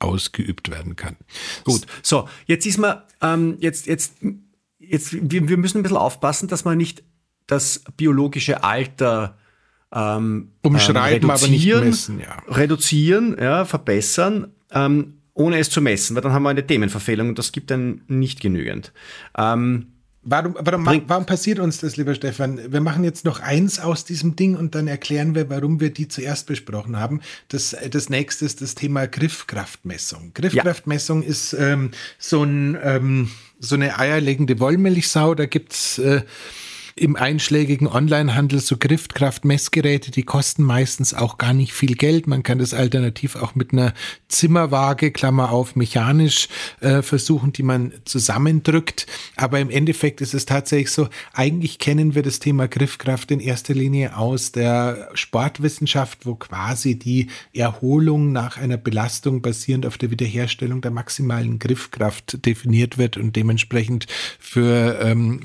[0.00, 1.16] ausgeübt werden kann.
[1.64, 4.14] Gut, so, jetzt ist man, ähm, jetzt, jetzt,
[4.80, 7.04] jetzt, wir, wir müssen ein bisschen aufpassen, dass man nicht
[7.46, 9.38] das biologische Alter
[9.92, 12.20] ähm, Umschreiben, aber nicht messen.
[12.20, 12.42] Ja.
[12.48, 17.38] Reduzieren, ja, verbessern, ähm, ohne es zu messen, weil dann haben wir eine Themenverfehlung und
[17.38, 18.92] das gibt dann nicht genügend.
[19.36, 19.88] Ähm,
[20.28, 22.72] Warum, warum, warum, passiert uns das, lieber Stefan?
[22.72, 26.08] Wir machen jetzt noch eins aus diesem Ding und dann erklären wir, warum wir die
[26.08, 27.20] zuerst besprochen haben.
[27.46, 30.32] Das, das nächste ist das Thema Griffkraftmessung.
[30.34, 31.28] Griffkraftmessung ja.
[31.28, 35.36] ist ähm, so, ein, ähm, so eine eierlegende Wollmilchsau.
[35.36, 36.22] Da gibt's äh,
[36.98, 42.26] im einschlägigen Onlinehandel so Griffkraft-Messgeräte, die kosten meistens auch gar nicht viel Geld.
[42.26, 43.92] Man kann das alternativ auch mit einer
[44.28, 46.48] Zimmerwaage, Klammer auf, mechanisch
[46.80, 49.06] äh, versuchen, die man zusammendrückt.
[49.36, 53.74] Aber im Endeffekt ist es tatsächlich so, eigentlich kennen wir das Thema Griffkraft in erster
[53.74, 60.80] Linie aus der Sportwissenschaft, wo quasi die Erholung nach einer Belastung basierend auf der Wiederherstellung
[60.80, 64.06] der maximalen Griffkraft definiert wird und dementsprechend
[64.38, 65.42] für ähm,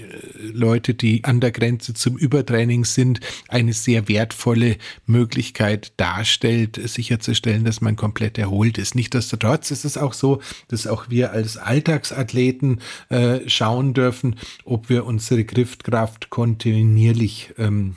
[0.54, 7.82] Leute, die an der Grenze zum Übertraining sind, eine sehr wertvolle Möglichkeit darstellt, sicherzustellen, dass
[7.82, 8.96] man komplett erholt ist.
[8.96, 15.06] Nichtsdestotrotz ist es auch so, dass auch wir als Alltagsathleten äh, schauen dürfen, ob wir
[15.06, 17.96] unsere Griffkraft kontinuierlich ähm,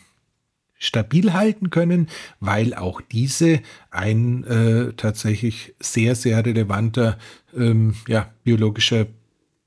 [0.78, 2.08] stabil halten können,
[2.40, 7.18] weil auch diese ein äh, tatsächlich sehr, sehr relevanter
[7.56, 9.06] ähm, ja, biologischer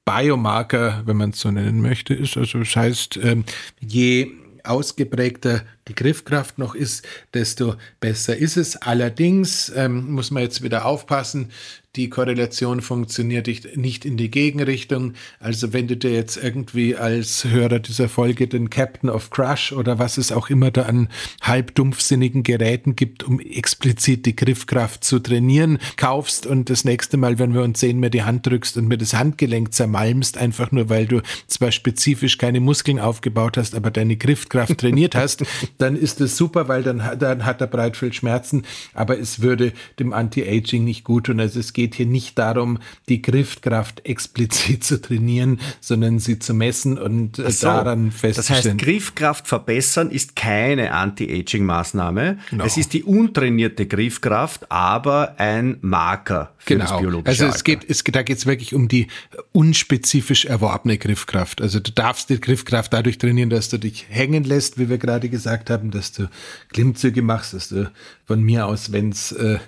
[0.07, 2.37] Biomarker, wenn man es so nennen möchte, ist.
[2.37, 3.43] Also das heißt, ähm,
[3.79, 4.31] je
[4.63, 8.76] ausgeprägter die Griffkraft noch ist, desto besser ist es.
[8.78, 11.50] Allerdings ähm, muss man jetzt wieder aufpassen,
[11.97, 15.13] die Korrelation funktioniert nicht in die Gegenrichtung.
[15.39, 19.97] Also wenn du dir jetzt irgendwie als Hörer dieser Folge den Captain of Crush oder
[19.97, 21.10] was es auch immer da an
[21.41, 27.56] halbdumpfsinnigen Geräten gibt, um explizit die Griffkraft zu trainieren, kaufst und das nächste Mal, wenn
[27.56, 31.08] wir uns sehen, mir die Hand drückst und mir das Handgelenk zermalmst, einfach nur weil
[31.08, 35.43] du zwar spezifisch keine Muskeln aufgebaut hast, aber deine Griffkraft trainiert hast,
[35.77, 38.63] dann ist das super, weil dann, dann hat er Breitfeld Schmerzen,
[38.93, 41.39] aber es würde dem Anti-Aging nicht gut tun.
[41.39, 46.97] Also es geht hier nicht darum, die Griffkraft explizit zu trainieren, sondern sie zu messen
[46.97, 48.61] und äh, so, daran festzustellen.
[48.61, 52.37] Das heißt, Griffkraft verbessern ist keine Anti-Aging-Maßnahme.
[52.49, 52.65] Genau.
[52.65, 56.89] Es ist die untrainierte Griffkraft, aber ein Marker für genau.
[56.89, 57.63] das biologische Also es Alter.
[57.63, 59.07] geht, es, da geht es wirklich um die
[59.51, 61.61] unspezifisch erworbene Griffkraft.
[61.61, 65.29] Also du darfst die Griffkraft dadurch trainieren, dass du dich hängen lässt, wie wir gerade
[65.29, 66.30] gesagt haben, dass du
[66.69, 67.91] Klimmzüge machst, dass du
[68.25, 69.60] von mir aus, wenn es äh,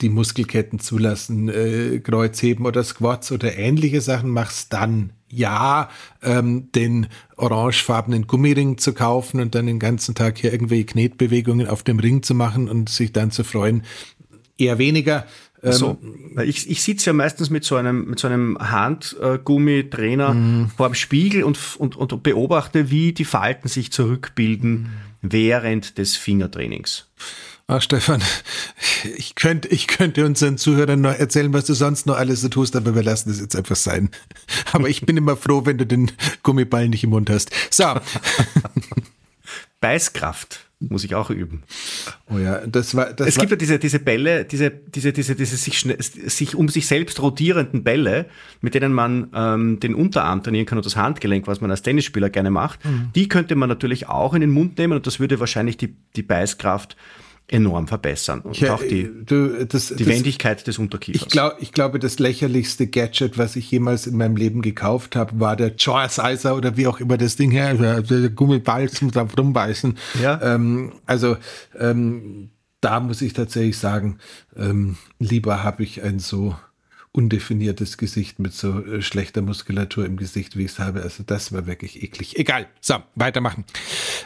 [0.00, 5.90] die Muskelketten zulassen, äh, Kreuzheben oder Squats oder ähnliche Sachen machst, dann ja,
[6.22, 11.82] ähm, den orangefarbenen Gummiring zu kaufen und dann den ganzen Tag hier irgendwelche Knetbewegungen auf
[11.82, 13.82] dem Ring zu machen und sich dann zu freuen,
[14.56, 15.26] eher weniger.
[15.62, 15.98] Ähm, so,
[16.44, 20.68] ich, ich sitze ja meistens mit so einem, mit so einem Handgummitrainer mhm.
[20.76, 24.90] vor dem Spiegel und, und, und beobachte, wie die Falten sich zurückbilden mhm.
[25.32, 27.06] Während des Fingertrainings.
[27.68, 28.22] Ach, Stefan,
[29.16, 32.76] ich könnte, ich könnte unseren Zuhörern noch erzählen, was du sonst noch alles so tust,
[32.76, 34.10] aber wir lassen das jetzt einfach sein.
[34.72, 36.12] Aber ich bin immer froh, wenn du den
[36.44, 37.50] Gummiball nicht im Mund hast.
[37.70, 37.94] So.
[39.80, 41.62] Beißkraft muss ich auch üben.
[42.30, 43.12] Oh ja, das war.
[43.14, 46.86] Das es gibt ja diese, diese Bälle, diese, diese, diese, diese sich, sich um sich
[46.86, 48.26] selbst rotierenden Bälle,
[48.60, 52.28] mit denen man ähm, den Unterarm trainieren kann und das Handgelenk, was man als Tennisspieler
[52.28, 52.84] gerne macht.
[52.84, 53.10] Mhm.
[53.14, 56.22] Die könnte man natürlich auch in den Mund nehmen und das würde wahrscheinlich die, die
[56.22, 56.96] Beißkraft
[57.48, 61.22] enorm verbessern und ja, auch die, du, das, die das, Wendigkeit des Unterkiefers.
[61.22, 65.38] Ich, glaub, ich glaube, das lächerlichste Gadget, was ich jemals in meinem Leben gekauft habe,
[65.38, 69.38] war der Jaw Sizer oder wie auch immer das Ding her, der Gummiball zum drauf
[69.38, 69.96] rumbeißen.
[70.20, 70.40] Ja.
[70.42, 71.36] Ähm, also
[71.78, 74.18] ähm, da muss ich tatsächlich sagen,
[74.56, 76.56] ähm, lieber habe ich ein so
[77.16, 81.02] undefiniertes Gesicht mit so äh, schlechter Muskulatur im Gesicht, wie ich es habe.
[81.02, 82.38] Also das war wirklich eklig.
[82.38, 82.66] Egal.
[82.80, 83.64] So, weitermachen.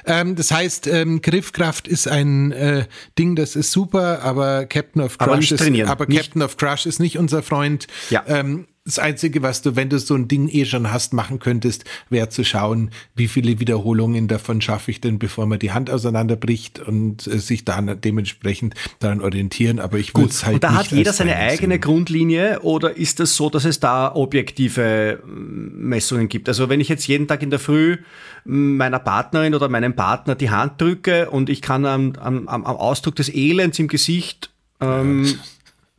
[0.07, 2.87] Ähm, das heißt, ähm, Griffkraft ist ein äh,
[3.19, 7.19] Ding, das ist super, aber Captain of Crush ist, aber Captain of Crush ist nicht
[7.19, 7.87] unser Freund.
[8.11, 8.25] Ja.
[8.27, 11.85] Ähm, das Einzige, was du, wenn du so ein Ding eh schon hast, machen könntest,
[12.09, 16.81] wäre zu schauen, wie viele Wiederholungen davon schaffe ich denn, bevor man die Hand auseinanderbricht
[16.81, 19.81] und äh, sich dann dementsprechend daran orientieren.
[19.81, 20.55] Aber ich würde es halt.
[20.55, 21.81] Und da hat jeder seine eigene sehen.
[21.83, 26.49] Grundlinie oder ist es so, dass es da objektive Messungen gibt?
[26.49, 27.99] Also wenn ich jetzt jeden Tag in der Früh
[28.45, 33.17] meiner Partnerin oder meinem Partner die Hand drücke und ich kann am, am, am Ausdruck
[33.17, 35.33] des Elends im Gesicht ähm, ja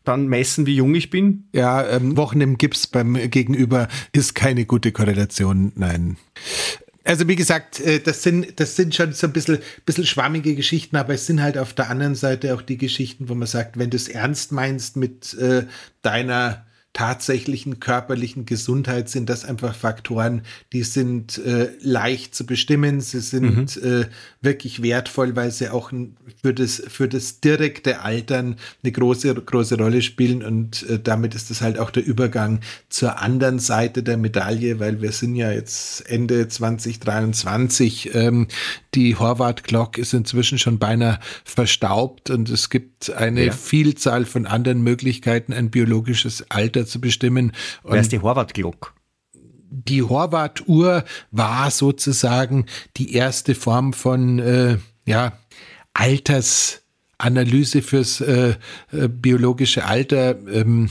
[0.04, 1.48] dann messen, wie jung ich bin?
[1.54, 6.18] Ja, ähm, Wochen im Gips beim Gegenüber ist keine gute Korrelation, nein.
[7.04, 10.96] Also wie gesagt, äh, das sind, das sind schon so ein bisschen, bisschen schwammige Geschichten,
[10.96, 13.90] aber es sind halt auf der anderen Seite auch die Geschichten, wo man sagt, wenn
[13.90, 15.66] du es ernst meinst mit äh,
[16.02, 20.42] deiner tatsächlichen körperlichen Gesundheit sind das einfach Faktoren,
[20.74, 23.00] die sind äh, leicht zu bestimmen.
[23.00, 24.02] Sie sind mhm.
[24.02, 24.06] äh,
[24.42, 25.92] wirklich wertvoll, weil sie auch
[26.42, 30.44] für das, für das direkte Altern eine große, große Rolle spielen.
[30.44, 35.02] Und äh, damit ist es halt auch der Übergang zur anderen Seite der Medaille, weil
[35.02, 38.14] wir sind ja jetzt Ende 2023.
[38.16, 38.48] Ähm,
[38.96, 43.52] die Horvath Glock ist inzwischen schon beinahe verstaubt und es gibt eine ja.
[43.54, 47.52] Vielzahl von anderen Möglichkeiten, ein biologisches Alter zu bestimmen.
[47.84, 48.94] Und Wer ist die Horvath Glock?
[49.72, 52.66] die Horvath-Uhr war sozusagen
[52.98, 55.34] die erste Form von äh, ja,
[55.94, 58.56] Altersanalyse fürs äh,
[58.92, 60.36] äh, biologische Alter.
[60.48, 60.90] Ähm,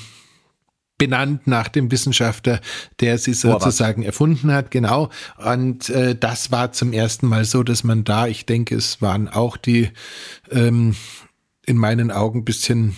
[0.96, 2.60] benannt nach dem Wissenschaftler,
[3.00, 5.08] der sie sozusagen erfunden hat, genau.
[5.38, 9.26] Und äh, das war zum ersten Mal so, dass man da, ich denke, es waren
[9.26, 9.88] auch die
[10.50, 10.94] ähm,
[11.64, 12.96] in meinen Augen bisschen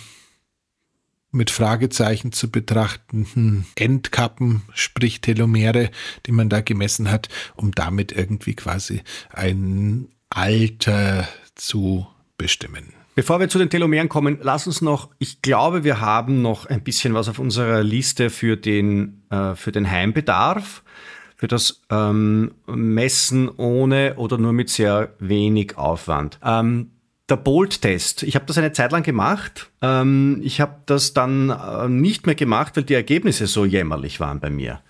[1.33, 5.89] mit Fragezeichen zu betrachtenden Endkappen, sprich Telomere,
[6.25, 12.93] die man da gemessen hat, um damit irgendwie quasi ein Alter zu bestimmen.
[13.15, 16.83] Bevor wir zu den Telomeren kommen, lass uns noch, ich glaube, wir haben noch ein
[16.83, 20.83] bisschen was auf unserer Liste für den, äh, für den Heimbedarf,
[21.35, 26.39] für das ähm, Messen ohne oder nur mit sehr wenig Aufwand.
[26.43, 26.92] Ähm,
[27.33, 28.23] der Bolt-Test.
[28.23, 29.71] Ich habe das eine Zeit lang gemacht.
[29.81, 34.39] Ähm, ich habe das dann äh, nicht mehr gemacht, weil die Ergebnisse so jämmerlich waren
[34.39, 34.81] bei mir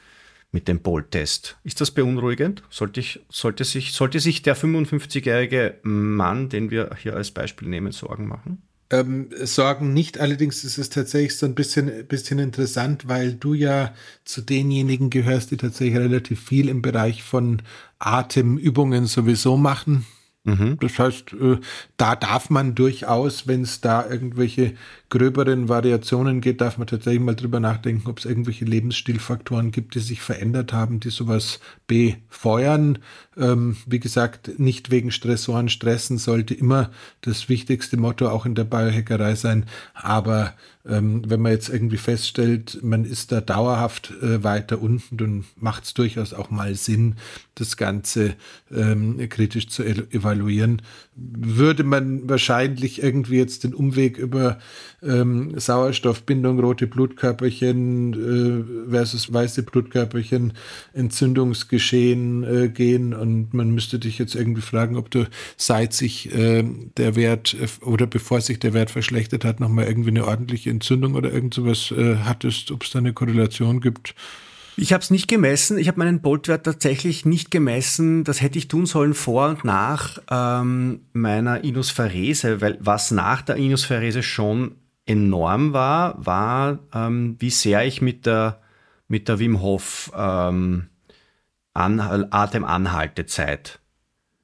[0.52, 1.58] mit dem Bolt-Test.
[1.64, 2.62] Ist das beunruhigend?
[2.70, 7.94] Sollte, ich, sollte, sich, sollte sich der 55-jährige Mann, den wir hier als Beispiel nehmen,
[7.94, 8.62] Sorgen machen?
[8.90, 13.94] Ähm, Sorgen nicht, allerdings ist es tatsächlich so ein bisschen, bisschen interessant, weil du ja
[14.26, 17.62] zu denjenigen gehörst, die tatsächlich relativ viel im Bereich von
[18.00, 20.06] Atemübungen sowieso machen.
[20.46, 20.78] Mhm.
[20.82, 21.58] Das heißt, äh,
[21.96, 24.74] da darf man durchaus, wenn es da irgendwelche
[25.10, 30.00] gröberen Variationen geht, darf man tatsächlich mal drüber nachdenken, ob es irgendwelche Lebensstilfaktoren gibt, die
[30.00, 33.00] sich verändert haben, die sowas befeuern.
[33.38, 36.91] Ähm, wie gesagt, nicht wegen Stressoren stressen sollte immer
[37.22, 39.65] das wichtigste Motto auch in der Biohackerei sein.
[39.93, 40.54] Aber
[40.86, 45.86] ähm, wenn man jetzt irgendwie feststellt, man ist da dauerhaft äh, weiter unten, dann macht
[45.86, 47.15] es durchaus auch mal Sinn,
[47.56, 48.36] das Ganze
[48.69, 50.82] ähm, kritisch zu evaluieren.
[51.15, 54.60] Würde man wahrscheinlich irgendwie jetzt den Umweg über
[55.02, 60.54] ähm, Sauerstoffbindung, rote Blutkörperchen äh, versus weiße Blutkörperchen,
[60.91, 65.26] Entzündungsgeschehen äh, gehen und man müsste dich jetzt irgendwie fragen, ob du
[65.58, 66.64] seit sich äh,
[66.98, 71.16] der Wert äh, oder bevor sich der Wert verschlechtert hat, nochmal irgendwie eine ordentliche Entzündung
[71.16, 74.14] oder irgend sowas äh, hattest, ob es da eine Korrelation gibt.
[74.76, 75.78] Ich habe es nicht gemessen.
[75.78, 78.24] Ich habe meinen Boltwert tatsächlich nicht gemessen.
[78.24, 83.56] Das hätte ich tun sollen vor und nach ähm, meiner Inuspharese, weil was nach der
[83.56, 88.62] Inuspharese schon enorm war, war, ähm, wie sehr ich mit der,
[89.08, 90.88] mit der Wim Hof ähm,
[91.74, 93.80] Atemanhaltezeit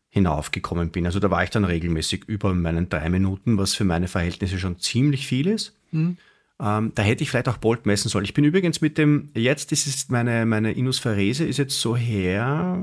[0.09, 1.05] hinaufgekommen bin.
[1.05, 4.79] Also da war ich dann regelmäßig über meinen drei Minuten, was für meine Verhältnisse schon
[4.79, 5.77] ziemlich viel ist.
[5.91, 6.17] Mhm.
[6.61, 8.25] Ähm, da hätte ich vielleicht auch Bolt messen sollen.
[8.25, 12.77] Ich bin übrigens mit dem, jetzt ist es meine, meine Inusferese, ist jetzt so her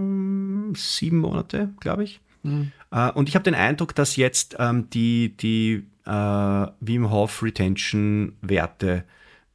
[0.74, 2.20] sieben Monate, glaube ich.
[2.42, 2.72] Mhm.
[2.90, 8.32] Äh, und ich habe den Eindruck, dass jetzt ähm, die, die äh, Wim Hof Retention
[8.40, 9.04] Werte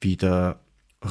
[0.01, 0.59] wieder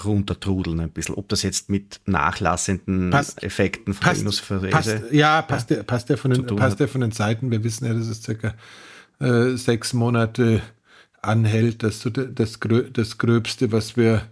[0.05, 1.15] runtertrudeln ein bisschen.
[1.17, 4.49] Ob das jetzt mit nachlassenden passt, Effekten von passt.
[4.71, 7.51] Passt, ja, passt, ja, der, passt, der von den, passt der von den Seiten.
[7.51, 8.55] Wir wissen ja, dass es circa
[9.19, 10.63] äh, sechs Monate
[11.23, 12.59] anhält, dass so das,
[12.93, 14.23] das Gröbste, was wir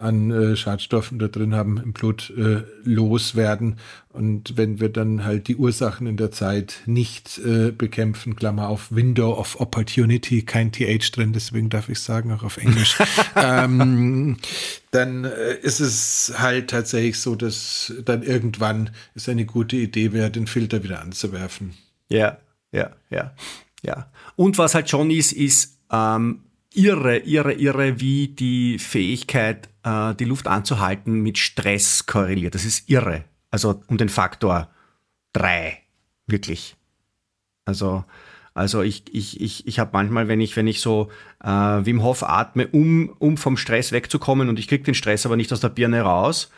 [0.00, 3.78] an äh, Schadstoffen da drin haben, im Blut äh, loswerden.
[4.08, 8.90] Und wenn wir dann halt die Ursachen in der Zeit nicht äh, bekämpfen, Klammer auf
[8.90, 12.96] Window of Opportunity, kein TH drin, deswegen darf ich sagen, auch auf Englisch,
[13.36, 14.38] ähm,
[14.90, 20.30] dann äh, ist es halt tatsächlich so, dass dann irgendwann es eine gute Idee wäre,
[20.30, 21.74] den Filter wieder anzuwerfen.
[22.08, 22.38] Ja,
[22.72, 23.34] ja, ja,
[23.82, 24.10] ja.
[24.34, 26.40] Und was halt schon ist, ist, ähm,
[26.74, 32.54] irre, irre, irre, wie die Fähigkeit, äh, die Luft anzuhalten, mit Stress korreliert.
[32.54, 33.24] Das ist irre.
[33.50, 34.70] Also um den Faktor
[35.32, 35.78] drei
[36.26, 36.76] wirklich.
[37.64, 38.04] Also,
[38.54, 41.10] also ich, ich, ich, ich habe manchmal, wenn ich, wenn ich so
[41.42, 45.36] äh, Wim Hof atme, um, um vom Stress wegzukommen und ich kriege den Stress aber
[45.36, 46.50] nicht aus der Birne raus,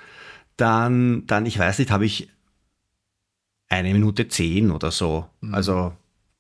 [0.57, 2.29] dann, dann ich weiß nicht, habe ich
[3.69, 5.27] eine Minute zehn oder so.
[5.41, 5.55] Mhm.
[5.55, 5.93] Also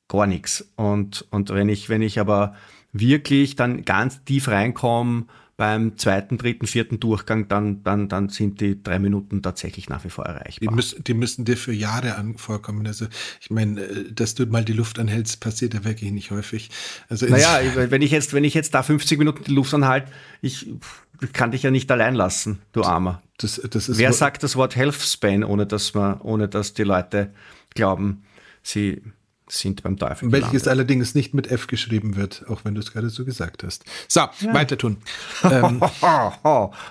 [0.09, 0.71] gar nichts.
[0.77, 2.55] Und, und wenn ich, wenn ich aber
[2.93, 5.27] wirklich dann ganz tief reinkomme
[5.57, 10.09] beim zweiten, dritten, vierten Durchgang, dann, dann, dann sind die drei Minuten tatsächlich nach wie
[10.09, 10.69] vor erreichbar.
[10.69, 12.87] Die, müssen, die müssen dir für Jahre an vorkommen.
[12.87, 13.07] Also
[13.41, 16.71] ich meine, äh, dass du mal die Luft anhältst, passiert ja wirklich nicht häufig.
[17.09, 20.69] Also naja, wenn ich jetzt, wenn ich jetzt da 50 Minuten die Luft anhalte, ich,
[21.33, 23.23] kann dich ja nicht allein lassen, du Armer.
[23.37, 27.33] Das, das Wer sagt das Wort Health Span, ohne dass man, ohne dass die Leute
[27.75, 28.25] glauben,
[28.63, 29.03] sie
[29.53, 30.29] sind beim Teufel.
[30.29, 30.53] Gelandet.
[30.53, 33.85] Welches allerdings nicht mit F geschrieben wird, auch wenn du es gerade so gesagt hast.
[34.09, 34.55] So, ja.
[34.55, 34.97] weiter tun.
[35.45, 35.81] ähm.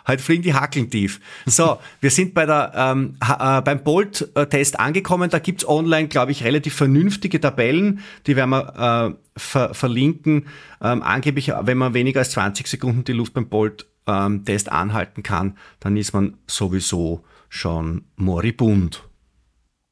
[0.07, 1.19] Heute fliegen die Hackeln tief.
[1.45, 5.29] So, wir sind bei der, ähm, äh, beim Bolt-Test angekommen.
[5.29, 8.01] Da gibt es online, glaube ich, relativ vernünftige Tabellen.
[8.27, 10.47] Die werden wir äh, ver verlinken.
[10.81, 15.57] Ähm, angeblich, wenn man weniger als 20 Sekunden die Luft beim Bolt-Test ähm, anhalten kann,
[15.79, 19.03] dann ist man sowieso schon moribund.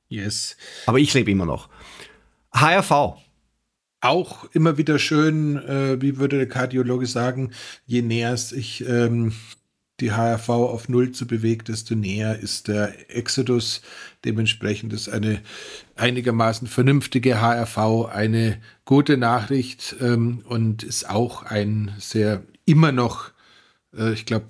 [0.10, 0.58] Yes.
[0.88, 1.70] Aber ich lebe immer noch.
[2.52, 3.18] HRV.
[4.02, 7.52] Auch immer wieder schön, äh, wie würde der Kardiologe sagen,
[7.86, 9.34] je näher sich ähm,
[10.00, 13.82] die HRV auf Null zu bewegt, desto näher ist der Exodus.
[14.26, 15.42] Dementsprechend ist eine
[15.96, 23.32] einigermaßen vernünftige HRV eine gute Nachricht ähm, und ist auch ein sehr immer noch,
[23.96, 24.48] äh, ich glaube,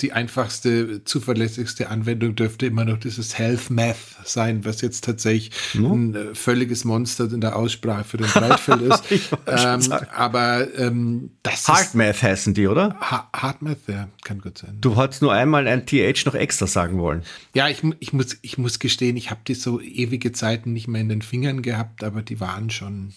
[0.00, 5.94] die einfachste, zuverlässigste Anwendung dürfte immer noch dieses Health Math sein, was jetzt tatsächlich no.
[5.94, 9.04] ein äh, völliges Monster in der Aussprache für den Breitfeld ist.
[9.46, 12.96] ähm, aber ähm, das Hard Math heißen die, oder?
[13.00, 14.78] Ha Hard Math, ja, kann gut sein.
[14.80, 17.22] Du hattest nur einmal ein TH noch extra sagen wollen.
[17.54, 21.02] Ja, ich, ich, muss, ich muss gestehen, ich habe die so ewige Zeiten nicht mehr
[21.02, 23.12] in den Fingern gehabt, aber die waren schon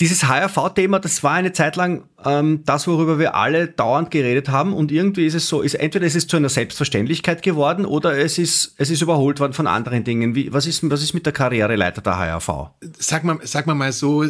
[0.00, 4.72] dieses HRV-Thema, das war eine Zeit lang ähm, das, worüber wir alle dauernd geredet haben.
[4.72, 8.38] Und irgendwie ist es so, ist, entweder ist es zu einer Selbstverständlichkeit geworden oder es
[8.38, 10.34] ist, es ist überholt worden von anderen Dingen.
[10.34, 12.70] Wie, was, ist, was ist mit der Karriereleiter der HRV?
[12.98, 14.24] Sag mal, sag mal mal so,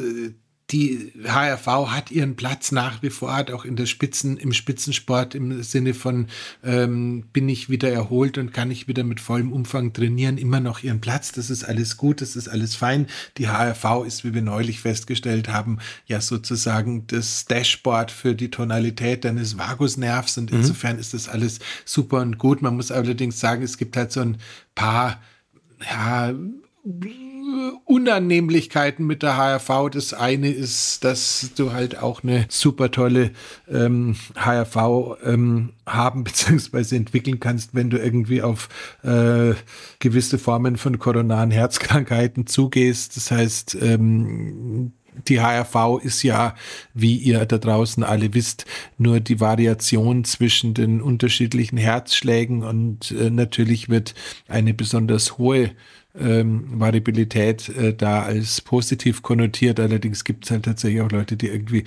[0.72, 5.34] die HRV hat ihren Platz nach wie vor, hat auch in der Spitzen, im Spitzensport
[5.34, 6.26] im Sinne von
[6.62, 10.82] ähm, bin ich wieder erholt und kann ich wieder mit vollem Umfang trainieren, immer noch
[10.82, 11.32] ihren Platz.
[11.32, 13.06] Das ist alles gut, das ist alles fein.
[13.36, 19.24] Die HRV ist, wie wir neulich festgestellt haben, ja sozusagen das Dashboard für die Tonalität
[19.24, 20.58] deines Vagusnervs und mhm.
[20.58, 22.62] insofern ist das alles super und gut.
[22.62, 24.38] Man muss allerdings sagen, es gibt halt so ein
[24.74, 25.20] paar
[25.82, 26.32] ja,
[27.84, 29.90] Unannehmlichkeiten mit der HRV.
[29.90, 33.32] Das eine ist, dass du halt auch eine super tolle
[33.68, 36.96] ähm, HRV ähm, haben bzw.
[36.96, 38.68] entwickeln kannst, wenn du irgendwie auf
[39.02, 39.54] äh,
[39.98, 43.16] gewisse Formen von koronaren Herzkrankheiten zugehst.
[43.16, 44.92] Das heißt, ähm,
[45.28, 46.54] die HRV ist ja,
[46.94, 48.64] wie ihr da draußen alle wisst,
[48.98, 54.14] nur die Variation zwischen den unterschiedlichen Herzschlägen und äh, natürlich wird
[54.48, 55.72] eine besonders hohe
[56.18, 59.78] ähm, Variabilität äh, da als positiv konnotiert.
[59.78, 61.84] Allerdings gibt es halt tatsächlich auch Leute, die irgendwie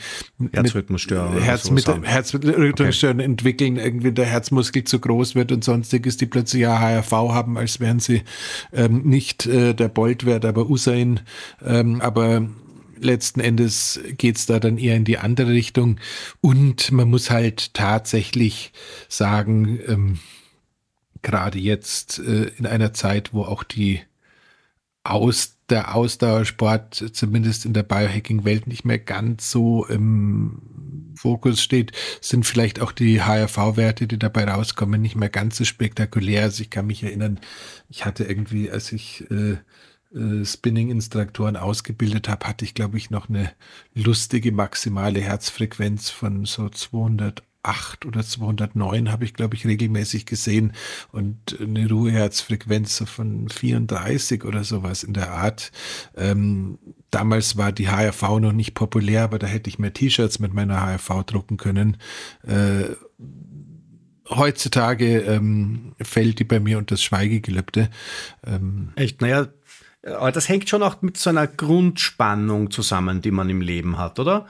[0.52, 3.24] Herzrhythmusstörungen, Herz Herzrhythmusstörungen okay.
[3.24, 7.80] entwickeln, irgendwie der Herzmuskel zu groß wird und sonstiges, die plötzlich ja HRV haben, als
[7.80, 8.24] wären sie
[8.72, 11.20] ähm, nicht äh, der Boltwert, aber Usain.
[11.64, 12.48] Ähm, aber
[13.00, 16.00] letzten Endes geht's da dann eher in die andere Richtung.
[16.42, 18.72] Und man muss halt tatsächlich
[19.10, 20.20] sagen, ähm,
[21.22, 24.02] gerade jetzt äh, in einer Zeit, wo auch die
[25.04, 31.92] aus der Ausdauersport zumindest in der Biohacking-Welt nicht mehr ganz so im Fokus steht,
[32.22, 36.44] sind vielleicht auch die HRV-Werte, die dabei rauskommen, nicht mehr ganz so spektakulär.
[36.44, 37.40] Also ich kann mich erinnern,
[37.90, 39.58] ich hatte irgendwie, als ich äh,
[40.18, 43.52] äh, Spinning-Instruktoren ausgebildet habe, hatte ich, glaube ich, noch eine
[43.94, 50.74] lustige maximale Herzfrequenz von so 200 208 oder 209 habe ich, glaube ich, regelmäßig gesehen
[51.12, 55.72] und eine Ruheherzfrequenz von 34 oder sowas in der Art.
[56.16, 56.78] Ähm,
[57.10, 60.82] damals war die HRV noch nicht populär, aber da hätte ich mehr T-Shirts mit meiner
[60.82, 61.98] HRV drucken können.
[62.46, 62.96] Äh,
[64.30, 67.90] heutzutage ähm, fällt die bei mir unter das Schweigegelübde.
[68.46, 69.22] Ähm, Echt?
[69.22, 69.48] Naja,
[70.06, 74.20] aber das hängt schon auch mit so einer Grundspannung zusammen, die man im Leben hat,
[74.20, 74.48] oder?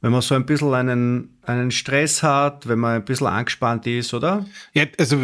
[0.00, 4.14] Wenn man so ein bisschen einen, einen Stress hat, wenn man ein bisschen angespannt ist,
[4.14, 4.46] oder?
[4.72, 5.18] Ja, also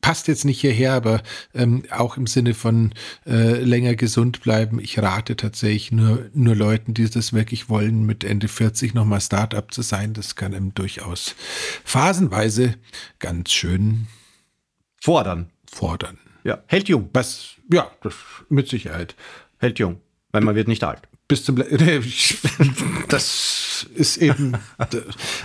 [0.00, 2.94] passt jetzt nicht hierher, aber ähm, auch im Sinne von
[3.26, 4.78] äh, länger gesund bleiben.
[4.78, 9.72] Ich rate tatsächlich nur, nur Leuten, die das wirklich wollen, mit Ende 40 nochmal Startup
[9.72, 10.12] zu sein.
[10.12, 11.34] Das kann einem durchaus
[11.84, 12.74] phasenweise
[13.18, 14.06] ganz schön
[15.00, 15.50] fordern.
[15.68, 16.18] Fordern.
[16.44, 17.10] Ja, hält jung.
[17.12, 18.14] Was, ja, das
[18.48, 19.16] mit Sicherheit.
[19.58, 20.00] Hält jung,
[20.30, 21.56] weil man wird nicht alt bis zum
[23.08, 24.52] das ist eben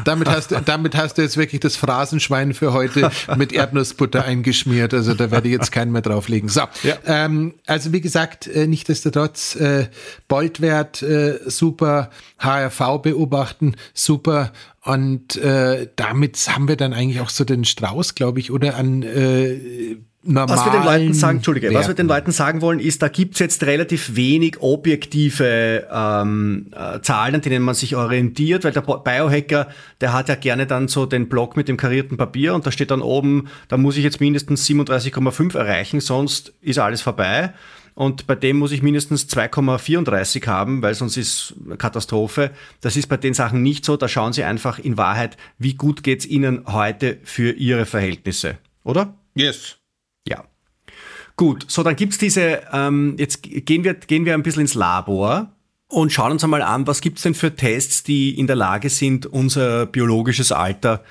[0.05, 4.93] damit hast damit hast du jetzt wirklich das Phrasenschwein für heute mit Erdnussbutter eingeschmiert.
[4.93, 6.49] Also da werde ich jetzt keinen mehr drauflegen.
[6.49, 6.97] So ja.
[7.05, 9.87] ähm, also wie gesagt äh, nichtdestotrotz äh,
[10.27, 14.53] Boltwert äh, super HRV beobachten super.
[14.83, 18.75] Und äh, damit haben wir dann eigentlich auch so den Strauß glaube ich oder?
[18.75, 21.79] An äh, was wir den Leuten sagen, Entschuldige, Werten.
[21.79, 27.01] was wir den Leuten sagen wollen, ist, da gibt's jetzt relativ wenig objektive ähm, äh,
[27.01, 29.69] Zahlen, an denen man sich orientiert, weil der Biohacker,
[29.99, 32.91] der hat ja gerne dann so den Block mit dem karierten Papier und da steht
[32.91, 37.53] dann oben, da muss ich jetzt mindestens 37,5 erreichen, sonst ist alles vorbei.
[37.93, 42.51] Und bei dem muss ich mindestens 2,34 haben, weil sonst ist Katastrophe.
[42.79, 43.97] Das ist bei den Sachen nicht so.
[43.97, 49.13] Da schauen Sie einfach in Wahrheit, wie gut geht's Ihnen heute für Ihre Verhältnisse, oder?
[49.35, 49.80] Yes.
[51.35, 55.51] Gut, so dann gibt's diese, ähm, jetzt gehen wir, gehen wir ein bisschen ins Labor
[55.87, 59.25] und schauen uns einmal an, was gibt's denn für Tests, die in der Lage sind,
[59.25, 61.03] unser biologisches Alter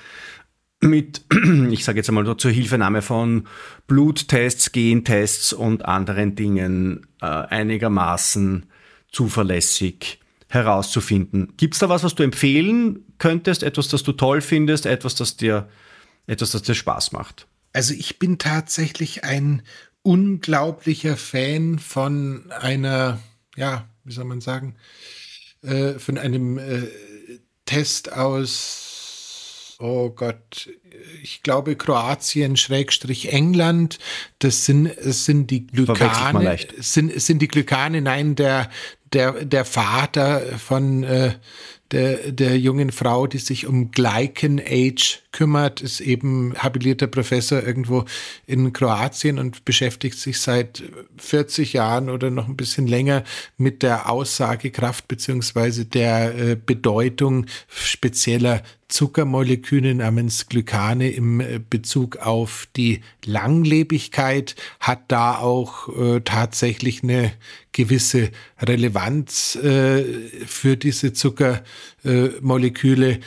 [0.81, 1.23] mit,
[1.71, 3.47] ich sage jetzt einmal so, zur Hilfenahme von
[3.87, 8.66] Bluttests, Gentests und anderen Dingen äh, einigermaßen
[9.12, 11.53] zuverlässig herauszufinden.
[11.57, 13.62] Gibt es da was, was du empfehlen könntest?
[13.62, 14.87] Etwas, das du toll findest?
[14.87, 15.68] Etwas, das dir,
[16.27, 17.47] etwas, das dir Spaß macht?
[17.73, 19.62] Also ich bin tatsächlich ein
[20.03, 23.20] unglaublicher Fan von einer,
[23.57, 24.76] ja, wie soll man sagen,
[25.62, 26.88] äh, von einem äh,
[27.66, 30.68] Test aus, oh Gott,
[31.22, 33.98] ich glaube Kroatien, Schrägstrich England.
[34.38, 36.59] Das sind, das sind die Glykane.
[36.78, 38.70] Sind, sind die Glykane, nein, der,
[39.12, 41.34] der, der Vater von äh,
[41.93, 48.05] der, der jungen Frau, die sich um Glycan Age kümmert, ist eben habilitierter Professor irgendwo
[48.47, 50.82] in Kroatien und beschäftigt sich seit
[51.18, 53.24] 40 Jahren oder noch ein bisschen länger
[53.57, 62.68] mit der Aussagekraft beziehungsweise der äh, Bedeutung spezieller Zuckermoleküle namens Glykane im äh, Bezug auf
[62.76, 67.32] die Langlebigkeit, hat da auch äh, tatsächlich eine
[67.72, 68.30] gewisse
[68.61, 70.05] Relevanz äh,
[70.47, 73.18] für diese Zuckermoleküle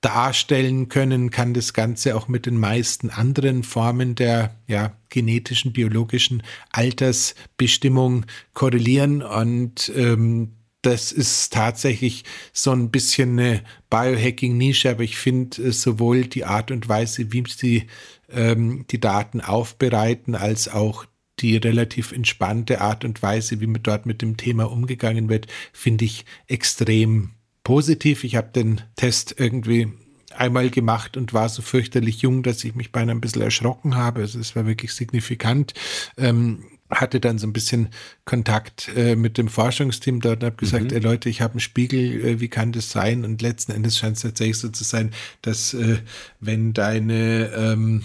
[0.00, 6.42] darstellen können, kann das Ganze auch mit den meisten anderen Formen der ja, genetischen, biologischen
[6.70, 9.22] Altersbestimmung korrelieren.
[9.22, 10.52] Und ähm,
[10.82, 16.70] das ist tatsächlich so ein bisschen eine Biohacking-Nische, aber ich finde äh, sowohl die Art
[16.70, 17.86] und Weise, wie sie
[18.30, 21.06] ähm, die Daten aufbereiten, als auch
[21.40, 26.04] die relativ entspannte Art und Weise, wie man dort mit dem Thema umgegangen wird, finde
[26.04, 27.30] ich extrem
[27.62, 28.24] positiv.
[28.24, 29.92] Ich habe den Test irgendwie
[30.34, 34.20] einmal gemacht und war so fürchterlich jung, dass ich mich beinahe ein bisschen erschrocken habe.
[34.22, 35.74] Also es war wirklich signifikant.
[36.16, 37.88] Ähm, hatte dann so ein bisschen
[38.24, 40.96] Kontakt äh, mit dem Forschungsteam dort und habe gesagt, mhm.
[40.96, 43.24] ey Leute, ich habe einen Spiegel, äh, wie kann das sein?
[43.24, 45.12] Und letzten Endes scheint es tatsächlich so zu sein,
[45.42, 45.98] dass äh,
[46.40, 48.02] wenn deine ähm,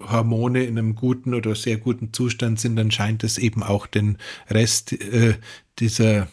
[0.00, 4.18] Hormone in einem guten oder sehr guten Zustand sind, dann scheint es eben auch den
[4.50, 5.34] Rest äh,
[5.78, 6.28] dieser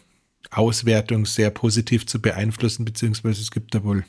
[0.52, 4.04] Auswertung sehr positiv zu beeinflussen, beziehungsweise es gibt da wohl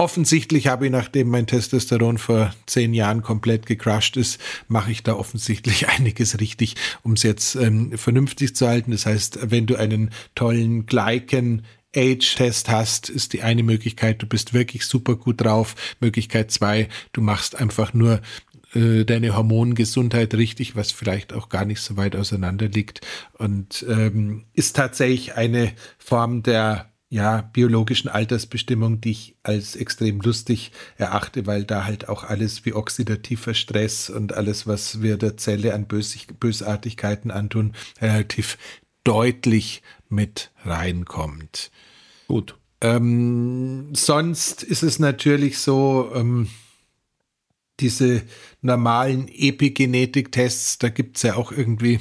[0.00, 5.14] Offensichtlich habe ich, nachdem mein Testosteron vor zehn Jahren komplett gecrushed ist, mache ich da
[5.14, 8.92] offensichtlich einiges richtig, um es jetzt ähm, vernünftig zu halten.
[8.92, 11.62] Das heißt, wenn du einen tollen Glycan
[11.96, 15.74] Age-Test hast, ist die eine Möglichkeit, du bist wirklich super gut drauf.
[15.98, 18.20] Möglichkeit zwei, du machst einfach nur
[18.74, 23.00] äh, deine Hormongesundheit richtig, was vielleicht auch gar nicht so weit auseinander liegt
[23.32, 30.72] und ähm, ist tatsächlich eine Form der ja, biologischen Altersbestimmung, die ich als extrem lustig
[30.96, 35.74] erachte, weil da halt auch alles wie oxidativer Stress und alles, was wir der Zelle
[35.74, 38.58] an Bös Bösartigkeiten antun, relativ
[39.04, 41.70] deutlich mit reinkommt.
[42.26, 42.56] Gut.
[42.80, 46.48] Ähm, sonst ist es natürlich so, ähm,
[47.80, 48.22] diese
[48.60, 52.00] normalen Epigenetik-Tests, da gibt's ja auch irgendwie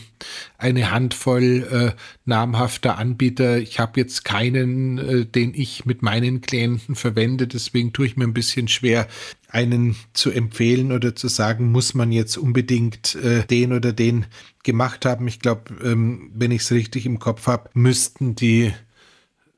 [0.58, 3.60] eine Handvoll äh, namhafter Anbieter.
[3.60, 8.24] Ich habe jetzt keinen, äh, den ich mit meinen Klienten verwende, deswegen tue ich mir
[8.24, 9.08] ein bisschen schwer,
[9.50, 14.26] einen zu empfehlen oder zu sagen, muss man jetzt unbedingt äh, den oder den
[14.64, 15.28] gemacht haben.
[15.28, 18.74] Ich glaube, ähm, wenn ich es richtig im Kopf habe, müssten die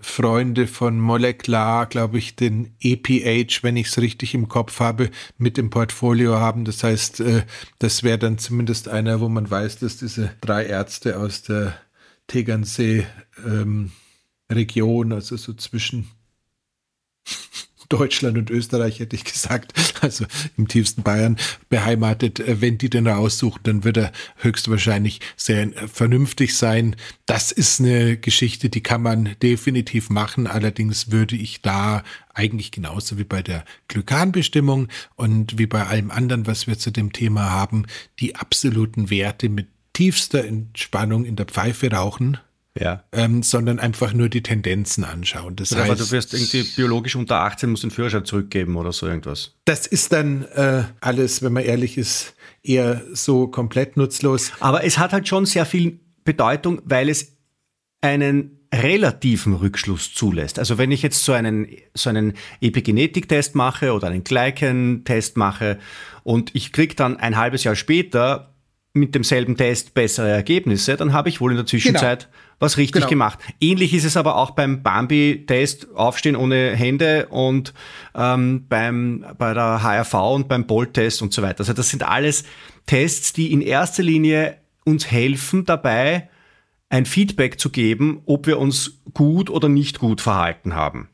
[0.01, 5.57] Freunde von Molecular, glaube ich, den EPH, wenn ich es richtig im Kopf habe, mit
[5.57, 6.63] im Portfolio haben.
[6.63, 7.43] Das heißt, äh,
[7.79, 11.77] das wäre dann zumindest einer, wo man weiß, dass diese drei Ärzte aus der
[12.27, 13.05] Tegernsee
[13.45, 13.91] ähm,
[14.49, 16.09] Region, also so zwischen
[17.89, 20.25] Deutschland und Österreich, hätte ich gesagt, also
[20.57, 21.37] im tiefsten Bayern
[21.69, 22.39] beheimatet.
[22.39, 26.95] Äh, wenn die den raussuchen, dann wird er höchstwahrscheinlich sehr äh, vernünftig sein.
[27.25, 30.47] Das ist eine Geschichte, die kann man definitiv machen.
[30.47, 36.47] Allerdings würde ich da eigentlich genauso wie bei der Glykanbestimmung und wie bei allem anderen,
[36.47, 37.85] was wir zu dem Thema haben,
[38.19, 42.37] die absoluten Werte mit tiefster Entspannung in der Pfeife rauchen
[42.79, 43.03] ja.
[43.11, 45.55] Ähm, sondern einfach nur die Tendenzen anschauen.
[45.55, 49.07] Das heißt, aber du wirst irgendwie biologisch unter 18, musst den Führerschein zurückgeben oder so
[49.07, 49.55] irgendwas.
[49.65, 54.51] Das ist dann äh, alles, wenn man ehrlich ist, eher so komplett nutzlos.
[54.59, 57.37] Aber es hat halt schon sehr viel Bedeutung, weil es
[58.01, 60.59] einen relativen Rückschluss zulässt.
[60.59, 65.79] Also wenn ich jetzt so einen, so einen Epigenetik-Test mache oder einen Gleichen-Test mache
[66.23, 68.53] und ich kriege dann ein halbes Jahr später
[68.93, 72.48] mit demselben Test bessere Ergebnisse, dann habe ich wohl in der Zwischenzeit genau.
[72.59, 73.09] Was richtig genau.
[73.09, 73.39] gemacht.
[73.59, 77.73] Ähnlich ist es aber auch beim Bambi-Test, Aufstehen ohne Hände und
[78.13, 81.59] ähm, beim, bei der HRV und beim Bolt-Test und so weiter.
[81.59, 82.43] Also das sind alles
[82.85, 86.29] Tests, die in erster Linie uns helfen dabei,
[86.89, 91.09] ein Feedback zu geben, ob wir uns gut oder nicht gut verhalten haben.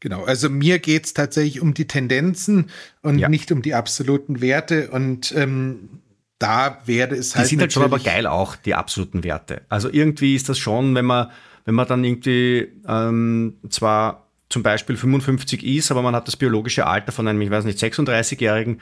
[0.00, 2.68] Genau, also mir geht es tatsächlich um die Tendenzen
[3.00, 3.30] und ja.
[3.30, 4.90] nicht um die absoluten Werte.
[4.90, 6.02] Und ähm,
[6.44, 7.46] da wäre es halt.
[7.46, 9.62] Die sind halt schon aber geil auch, die absoluten Werte.
[9.68, 11.30] Also irgendwie ist das schon, wenn man,
[11.64, 16.86] wenn man dann irgendwie ähm, zwar zum Beispiel 55 ist, aber man hat das biologische
[16.86, 18.80] Alter von einem, ich weiß nicht, 36-Jährigen,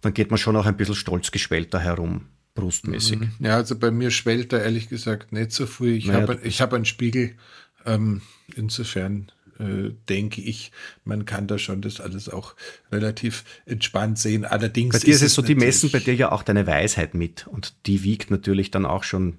[0.00, 3.20] dann geht man schon auch ein bisschen stolz geschwellter herum, brustmäßig.
[3.20, 3.30] Mhm.
[3.38, 5.94] Ja, also bei mir schwellt er ehrlich gesagt nicht so früh.
[5.94, 7.36] Ich naja, habe hab einen Spiegel.
[7.84, 8.22] Ähm,
[8.56, 9.30] insofern
[9.62, 10.72] äh, denke ich,
[11.04, 12.54] man kann da schon das alles auch
[12.90, 14.44] relativ entspannt sehen.
[14.44, 17.46] Allerdings bei dir ist es so, die messen bei dir ja auch deine Weisheit mit
[17.46, 19.38] und die wiegt natürlich dann auch schon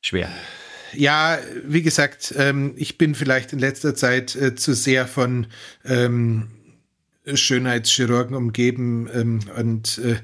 [0.00, 0.30] schwer.
[0.92, 5.46] Ja, wie gesagt, ähm, ich bin vielleicht in letzter Zeit äh, zu sehr von
[5.84, 6.50] ähm,
[7.32, 10.16] Schönheitschirurgen umgeben ähm, und äh,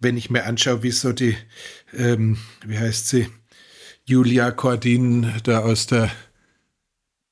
[0.00, 1.36] wenn ich mir anschaue, wie so die,
[1.90, 3.26] wie heißt sie,
[4.04, 6.08] Julia Cordin da aus der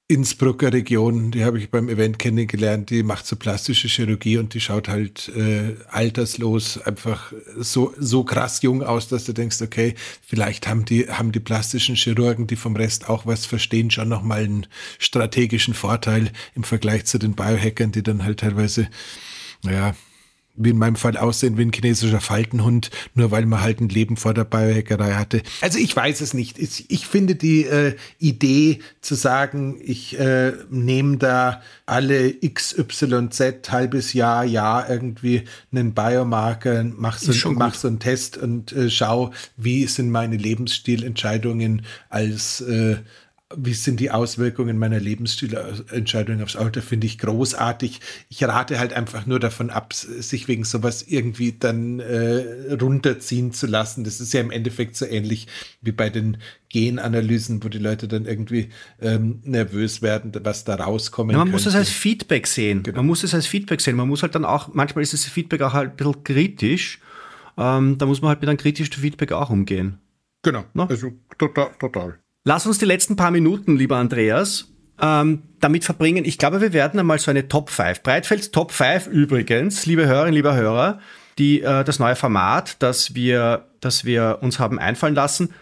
[0.09, 4.61] Innsbrucker Region, die habe ich beim Event kennengelernt, die macht so plastische Chirurgie und die
[4.61, 10.69] schaut halt äh, alterslos einfach so, so krass jung aus, dass du denkst, okay, vielleicht
[10.69, 14.69] haben die, haben die plastischen Chirurgen, die vom Rest auch was verstehen, schon nochmal einen
[15.01, 18.89] strategischen Vorteil im Vergleich zu den Biohackern, die dann halt teilweise,
[19.65, 19.97] naja,
[20.57, 24.17] wie in meinem Fall aussehen wie ein chinesischer Faltenhund, nur weil man halt ein Leben
[24.17, 25.43] vor der Biohackerei hatte.
[25.61, 26.59] Also ich weiß es nicht.
[26.59, 34.13] Ich, ich finde die äh, Idee zu sagen, ich äh, nehme da alle XYZ halbes
[34.13, 39.87] Jahr, Jahr irgendwie einen Biomarker, mach so, mach so einen Test und äh, schau, wie
[39.87, 42.97] sind meine Lebensstilentscheidungen als äh,
[43.55, 48.01] wie sind die Auswirkungen meiner Lebensstilentscheidung aufs Alter, finde ich großartig.
[48.29, 53.69] Ich rate halt einfach nur davon ab, sich wegen sowas irgendwie dann äh, runterziehen zu
[53.69, 54.03] lassen.
[54.03, 55.47] Das ist ja im Endeffekt so ähnlich
[55.81, 56.39] wie bei den
[56.71, 58.71] Genanalysen, wo die Leute dann irgendwie
[59.01, 61.31] ähm, nervös werden, was da rauskommt.
[61.31, 61.53] Ja, man könnte.
[61.53, 62.83] muss es als Feedback sehen.
[62.83, 62.97] Genau.
[62.97, 63.95] Man muss es als Feedback sehen.
[63.95, 67.01] Man muss halt dann auch, manchmal ist das Feedback auch halt ein bisschen kritisch.
[67.57, 69.99] Ähm, da muss man halt mit einem kritischen Feedback auch umgehen.
[70.43, 70.65] Genau.
[70.75, 70.87] No?
[70.87, 72.19] Also total, total.
[72.49, 74.69] Lass uns die letzten paar Minuten, lieber Andreas,
[75.03, 76.25] ähm, damit verbringen.
[76.25, 78.05] Ich glaube, wir werden einmal so eine Top 5.
[78.05, 81.01] Breitfelds Top 5 übrigens, liebe Hörerinnen, lieber Hörer,
[81.39, 85.55] die, äh, das neue Format, das wir, das wir uns haben einfallen lassen.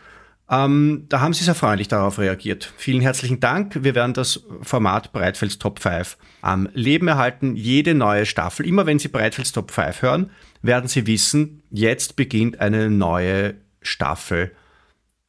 [0.51, 2.71] Ähm, da haben Sie sehr freundlich darauf reagiert.
[2.77, 3.83] Vielen herzlichen Dank.
[3.83, 7.57] Wir werden das Format Breitfelds Top 5 am Leben erhalten.
[7.57, 10.31] Jede neue Staffel, immer wenn Sie Breitfelds Top 5 hören,
[10.61, 14.53] werden Sie wissen, jetzt beginnt eine neue Staffel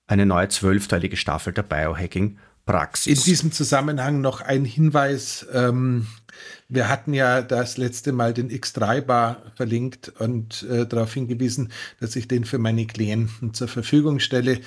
[0.08, 3.20] eine neue zwölfteilige Staffel der Biohacking Praxis.
[3.20, 5.45] In diesem Zusammenhang noch ein Hinweis.
[5.53, 6.08] Ähm,
[6.68, 12.28] wir hatten ja das letzte Mal den X3-Bar verlinkt und äh, darauf hingewiesen, dass ich
[12.28, 14.62] den für meine Klienten zur Verfügung stelle.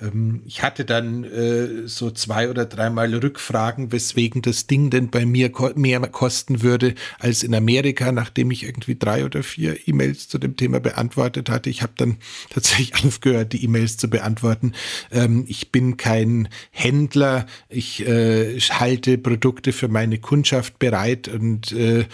[0.00, 5.26] Ähm, ich hatte dann äh, so zwei oder dreimal Rückfragen, weswegen das Ding denn bei
[5.26, 10.28] mir ko mehr kosten würde als in Amerika, nachdem ich irgendwie drei oder vier E-Mails
[10.28, 11.70] zu dem Thema beantwortet hatte.
[11.70, 12.16] Ich habe dann
[12.50, 14.72] tatsächlich aufgehört, die E-Mails zu beantworten.
[15.10, 17.46] Ähm, ich bin kein Händler.
[17.68, 22.06] Ich äh, halte Produkte für meine Kundschaft bereit und äh,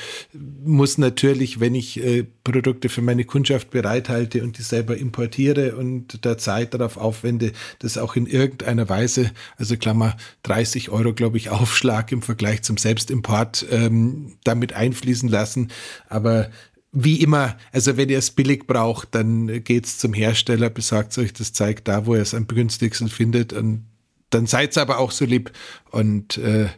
[0.65, 6.25] muss natürlich, wenn ich äh, Produkte für meine Kundschaft bereithalte und die selber importiere und
[6.25, 11.51] da Zeit darauf aufwende, das auch in irgendeiner Weise, also Klammer 30 Euro, glaube ich,
[11.51, 15.71] Aufschlag im Vergleich zum Selbstimport ähm, damit einfließen lassen.
[16.09, 16.51] Aber
[16.93, 21.53] wie immer, also wenn ihr es billig braucht, dann geht's zum Hersteller, besorgt euch das
[21.53, 23.85] Zeug da, wo ihr es am günstigsten findet und
[24.31, 25.53] dann seid aber auch so lieb
[25.91, 26.69] und äh,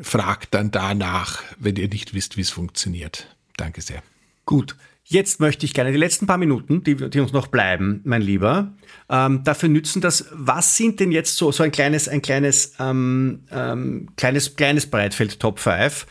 [0.00, 3.36] fragt dann danach, wenn ihr nicht wisst, wie es funktioniert.
[3.56, 4.02] Danke sehr.
[4.44, 4.76] Gut.
[5.06, 8.72] Jetzt möchte ich gerne die letzten paar Minuten, die, die uns noch bleiben, mein Lieber,
[9.10, 13.44] ähm, dafür nützen, dass was sind denn jetzt so, so ein kleines, ein kleines, ähm,
[13.50, 16.06] ähm, kleines, kleines Breitfeld Top 5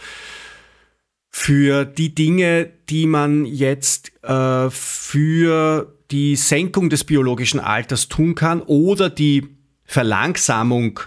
[1.30, 8.62] für die Dinge, die man jetzt äh, für die Senkung des biologischen Alters tun kann
[8.62, 11.00] oder die Verlangsamung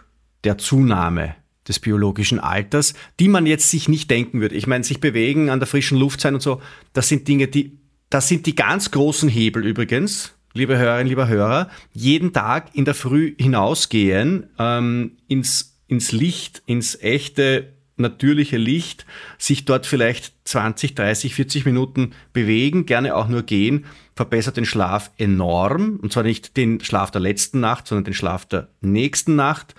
[0.42, 1.36] der Zunahme
[1.68, 4.54] des biologischen Alters, die man jetzt sich nicht denken würde.
[4.54, 6.60] Ich meine, sich bewegen, an der frischen Luft sein und so,
[6.92, 7.78] das sind Dinge, die,
[8.10, 12.94] das sind die ganz großen Hebel übrigens, liebe Hörerinnen, lieber Hörer, jeden Tag in der
[12.94, 19.06] Früh hinausgehen, ähm, ins, ins Licht, ins echte, natürliche Licht,
[19.38, 25.10] sich dort vielleicht 20, 30, 40 Minuten bewegen, gerne auch nur gehen, verbessert den Schlaf
[25.16, 25.98] enorm.
[26.02, 29.74] Und zwar nicht den Schlaf der letzten Nacht, sondern den Schlaf der nächsten Nacht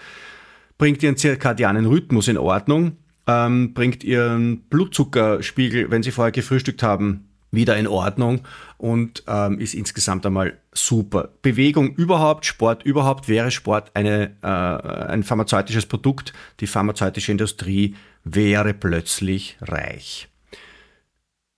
[0.77, 2.97] bringt ihren zirkadianen Rhythmus in Ordnung,
[3.27, 8.41] ähm, bringt ihren Blutzuckerspiegel, wenn sie vorher gefrühstückt haben, wieder in Ordnung
[8.77, 11.29] und ähm, ist insgesamt einmal super.
[11.41, 16.33] Bewegung überhaupt, Sport überhaupt, wäre Sport eine, äh, ein pharmazeutisches Produkt.
[16.59, 20.27] Die pharmazeutische Industrie wäre plötzlich reich.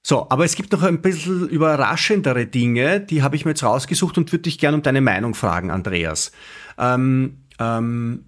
[0.01, 4.17] So, aber es gibt noch ein bisschen überraschendere Dinge, die habe ich mir jetzt rausgesucht
[4.17, 6.31] und würde dich gerne um deine Meinung fragen, Andreas.
[6.77, 8.25] Ähm, ähm,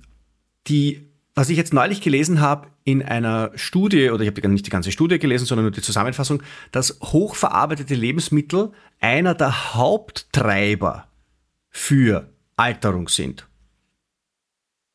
[0.68, 4.72] die, was ich jetzt neulich gelesen habe in einer Studie, oder ich habe nicht die
[4.72, 6.42] ganze Studie gelesen, sondern nur die Zusammenfassung,
[6.72, 11.08] dass hochverarbeitete Lebensmittel einer der Haupttreiber
[11.70, 13.48] für Alterung sind.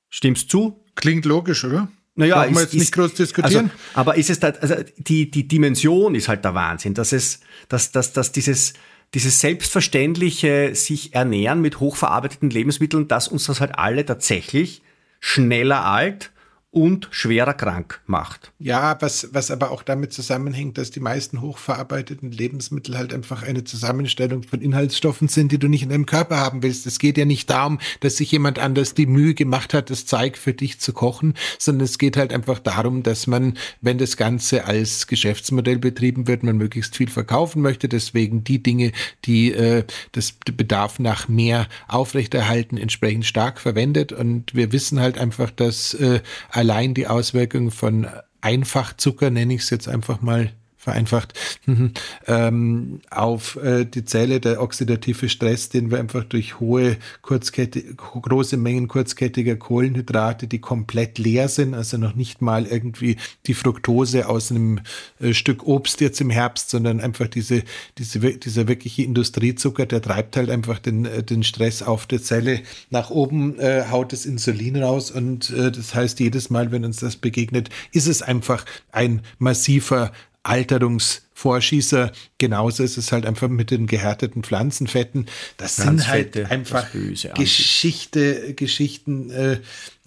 [0.08, 0.84] Stimmst zu?
[0.94, 1.88] Klingt logisch, oder?
[2.14, 3.70] Naja, Brauchen wir jetzt ist, nicht groß diskutieren.
[3.70, 7.40] Also, aber ist es da, also die, die Dimension ist halt der Wahnsinn, dass es,
[7.68, 8.72] dass, dass, dass dieses,
[9.12, 14.82] dieses selbstverständliche sich ernähren mit hochverarbeiteten Lebensmitteln, dass uns das halt alle tatsächlich
[15.20, 16.30] schneller alt
[16.76, 18.52] und schwerer krank macht.
[18.58, 23.64] Ja, was, was aber auch damit zusammenhängt, dass die meisten hochverarbeiteten Lebensmittel halt einfach eine
[23.64, 26.86] Zusammenstellung von Inhaltsstoffen sind, die du nicht in deinem Körper haben willst.
[26.86, 30.36] Es geht ja nicht darum, dass sich jemand anders die Mühe gemacht hat, das Zeug
[30.36, 34.66] für dich zu kochen, sondern es geht halt einfach darum, dass man, wenn das Ganze
[34.66, 37.88] als Geschäftsmodell betrieben wird, man möglichst viel verkaufen möchte.
[37.88, 38.92] Deswegen die Dinge,
[39.24, 44.12] die äh, das Bedarf nach mehr aufrechterhalten, entsprechend stark verwendet.
[44.12, 46.20] Und wir wissen halt einfach, dass äh,
[46.66, 48.08] allein die Auswirkungen von
[48.40, 50.50] Einfachzucker, nenne ich es jetzt einfach mal
[50.86, 51.34] vereinfacht,
[52.28, 58.56] ähm, auf äh, die Zelle, der oxidative Stress, den wir einfach durch hohe Kurzkette, große
[58.56, 63.16] Mengen kurzkettiger Kohlenhydrate, die komplett leer sind, also noch nicht mal irgendwie
[63.46, 64.78] die Fructose aus einem
[65.18, 67.64] äh, Stück Obst jetzt im Herbst, sondern einfach diese,
[67.98, 72.60] diese, dieser wirkliche Industriezucker, der treibt halt einfach den, äh, den Stress auf der Zelle.
[72.90, 76.98] Nach oben, äh, haut das Insulin raus und äh, das heißt, jedes Mal, wenn uns
[76.98, 80.12] das begegnet, ist es einfach ein massiver
[80.46, 82.12] Alterungsvorschießer.
[82.38, 85.26] Genauso ist es halt einfach mit den gehärteten Pflanzenfetten.
[85.56, 86.86] Das sind halt einfach
[87.34, 89.58] Geschichte, Geschichten, äh,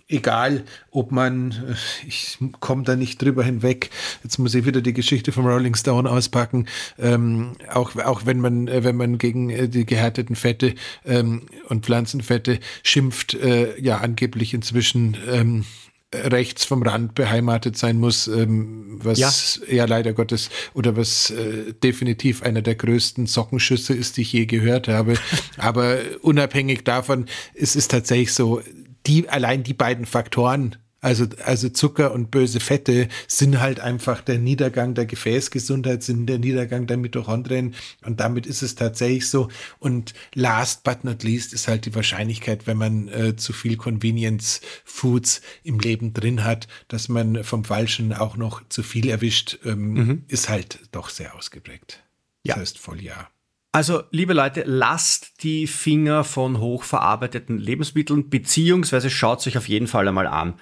[0.09, 3.91] egal ob man, äh, ich komme da nicht drüber hinweg,
[4.23, 6.65] jetzt muss ich wieder die Geschichte vom Rolling Stone auspacken,
[6.97, 10.73] ähm, auch, auch wenn man, äh, wenn man gegen äh, die gehärteten Fette
[11.05, 15.65] ähm, und Pflanzenfette schimpft, äh, ja angeblich inzwischen ähm,
[16.13, 19.31] rechts vom Rand beheimatet sein muss, ähm, was ja.
[19.67, 19.85] ja.
[19.85, 24.87] leider Gottes oder was äh, definitiv einer der größten Sockenschüsse ist, die ich je gehört
[24.87, 25.15] habe.
[25.57, 28.61] Aber unabhängig davon ist es tatsächlich so,
[29.05, 34.37] die allein die beiden Faktoren also, also Zucker und böse Fette sind halt einfach der
[34.37, 37.75] Niedergang der Gefäßgesundheit, sind der Niedergang der Mitochondrien
[38.05, 39.47] und damit ist es tatsächlich so.
[39.79, 44.61] Und last but not least ist halt die Wahrscheinlichkeit, wenn man äh, zu viel Convenience
[44.83, 49.93] Foods im Leben drin hat, dass man vom Falschen auch noch zu viel erwischt, ähm,
[49.93, 50.23] mhm.
[50.27, 52.03] ist halt doch sehr ausgeprägt.
[52.43, 52.55] Ja.
[52.55, 53.29] Das heißt voll ja.
[53.71, 60.07] Also, liebe Leute, lasst die Finger von hochverarbeiteten Lebensmitteln, beziehungsweise schaut sich auf jeden Fall
[60.07, 60.55] einmal an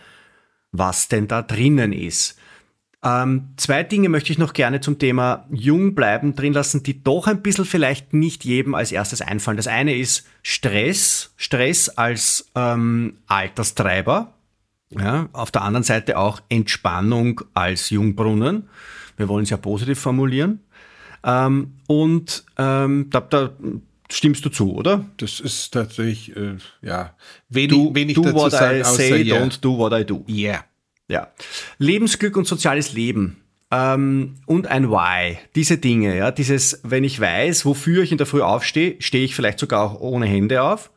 [0.72, 2.38] was denn da drinnen ist.
[3.03, 7.28] Ähm, zwei Dinge möchte ich noch gerne zum Thema jung bleiben drin lassen, die doch
[7.28, 9.57] ein bisschen vielleicht nicht jedem als erstes einfallen.
[9.57, 14.34] Das eine ist Stress, Stress als ähm, Alterstreiber.
[14.89, 18.70] Ja, auf der anderen Seite auch Entspannung als Jungbrunnen.
[19.18, 20.61] Wir wollen es ja positiv formulieren.
[21.24, 23.51] Ähm, und ähm, da, da
[24.12, 25.05] stimmst du zu, oder?
[25.18, 27.16] Das ist tatsächlich, äh, ja,
[27.49, 29.38] wenig, do, wenig do dazu what sagen, I say, yeah.
[29.38, 30.24] don't do what I do.
[30.28, 30.64] Yeah.
[31.08, 31.32] Ja.
[31.78, 33.38] Lebensglück und soziales Leben.
[33.70, 35.38] Ähm, und ein Why.
[35.55, 39.36] Diese Dinge, ja, dieses, wenn ich weiß, wofür ich in der Früh aufstehe, stehe ich
[39.36, 40.91] vielleicht sogar auch ohne Hände auf.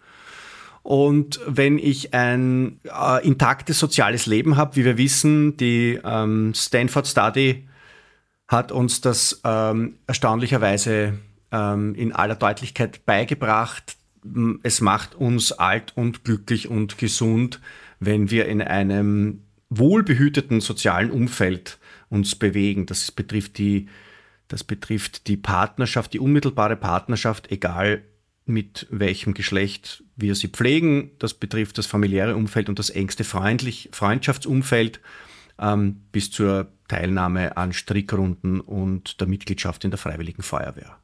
[0.82, 7.06] Und wenn ich ein äh, intaktes soziales Leben habe, wie wir wissen, die ähm, Stanford
[7.06, 7.68] Study
[8.48, 11.18] hat uns das ähm, erstaunlicherweise
[11.52, 13.96] ähm, in aller Deutlichkeit beigebracht.
[14.62, 17.60] Es macht uns alt und glücklich und gesund,
[18.00, 21.78] wenn wir in einem wohlbehüteten sozialen Umfeld
[22.08, 22.86] uns bewegen.
[22.86, 23.88] Das betrifft die,
[24.48, 28.02] das betrifft die Partnerschaft, die unmittelbare Partnerschaft, egal
[28.46, 31.12] mit welchem Geschlecht wir sie pflegen.
[31.18, 35.00] Das betrifft das familiäre Umfeld und das engste Freundlich Freundschaftsumfeld
[35.58, 40.99] ähm, bis zur Teilnahme an Strickrunden und der Mitgliedschaft in der Freiwilligen Feuerwehr.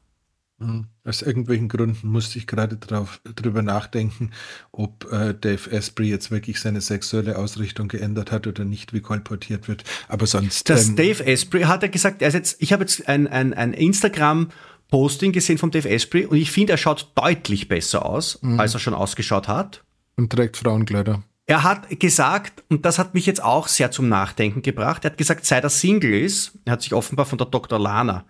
[0.59, 0.87] Mhm.
[1.03, 4.31] Aus irgendwelchen Gründen musste ich gerade drüber nachdenken,
[4.71, 9.67] ob äh, Dave Asprey jetzt wirklich seine sexuelle Ausrichtung geändert hat oder nicht, wie kolportiert
[9.67, 9.83] wird.
[10.07, 10.69] Aber sonst.
[10.69, 13.73] Das ähm, Dave Asprey hat er gesagt, er jetzt, ich habe jetzt ein, ein, ein
[13.73, 14.49] Instagram
[14.89, 18.59] Posting gesehen von Dave Asprey und ich finde, er schaut deutlich besser aus, mhm.
[18.59, 19.83] als er schon ausgeschaut hat.
[20.15, 21.23] Und trägt Frauenkleider.
[21.45, 25.17] Er hat gesagt, und das hat mich jetzt auch sehr zum Nachdenken gebracht, er hat
[25.17, 27.79] gesagt, seit er Single ist, er hat sich offenbar von der Dr.
[27.79, 28.25] Lana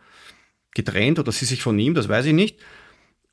[0.73, 2.59] getrennt oder sie sich von ihm, das weiß ich nicht.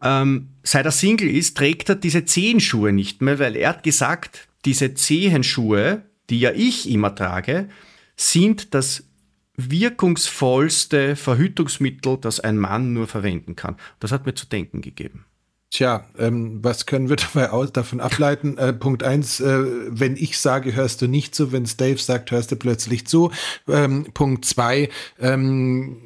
[0.03, 4.49] Ähm, seit er Single ist, trägt er diese Zehenschuhe nicht mehr, weil er hat gesagt,
[4.65, 7.69] diese Zehenschuhe, die ja ich immer trage,
[8.17, 9.05] sind das
[9.57, 13.77] wirkungsvollste Verhütungsmittel, das ein Mann nur verwenden kann.
[14.01, 15.27] Das hat mir zu denken gegeben.
[15.71, 18.59] Tja, ähm, was können wir dabei aus, davon ableiten?
[18.59, 22.53] Äh, Punkt eins, äh, wenn ich sage, hörst du nicht zu, wenn Dave sagt, hörst
[22.53, 23.33] du plötzlich zu.
[23.69, 26.04] Ähm, Punkt zwei, ähm,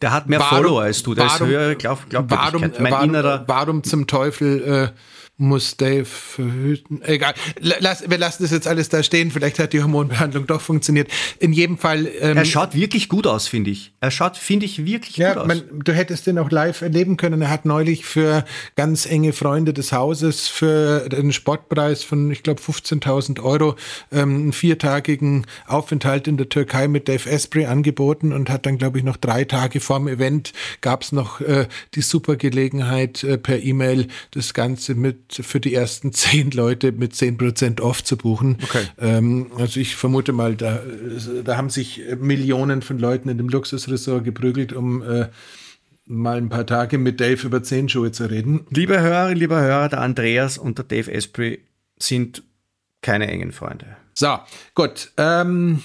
[0.00, 2.80] der hat mehr warum, Follower als du, der warum, ist höhere Glaub, Glaubwürdigkeit.
[2.80, 5.00] Warum, mein warum, warum zum Teufel äh,
[5.40, 7.00] muss Dave verhüten.
[7.02, 7.34] Egal.
[7.58, 9.30] Lass, wir lassen das jetzt alles da stehen.
[9.30, 11.08] Vielleicht hat die Hormonbehandlung doch funktioniert.
[11.38, 12.06] In jedem Fall.
[12.20, 13.92] Ähm, er schaut wirklich gut aus, finde ich.
[14.00, 15.64] Er schaut, finde ich, wirklich ja, gut man, aus.
[15.84, 17.40] Du hättest den auch live erleben können.
[17.40, 18.44] Er hat neulich für
[18.76, 23.76] ganz enge Freunde des Hauses für einen Sportpreis von, ich glaube, 15.000 Euro
[24.12, 28.98] ähm, einen viertagigen Aufenthalt in der Türkei mit Dave Asprey angeboten und hat dann, glaube
[28.98, 33.62] ich, noch drei Tage vorm Event gab es noch äh, die super Gelegenheit, äh, per
[33.62, 38.58] E-Mail das Ganze mit für die ersten zehn Leute mit zehn Prozent off zu buchen.
[38.62, 38.84] Okay.
[38.98, 40.80] Ähm, also ich vermute mal, da,
[41.44, 45.28] da haben sich Millionen von Leuten in dem Luxusressort geprügelt, um äh,
[46.06, 48.66] mal ein paar Tage mit Dave über Zehenschuhe zu reden.
[48.70, 51.60] Liebe Hörer, lieber Hörer, der Andreas und der Dave Esprit
[51.98, 52.42] sind
[53.00, 53.96] keine engen Freunde.
[54.14, 54.38] So,
[54.74, 55.12] gut.
[55.16, 55.82] Ähm,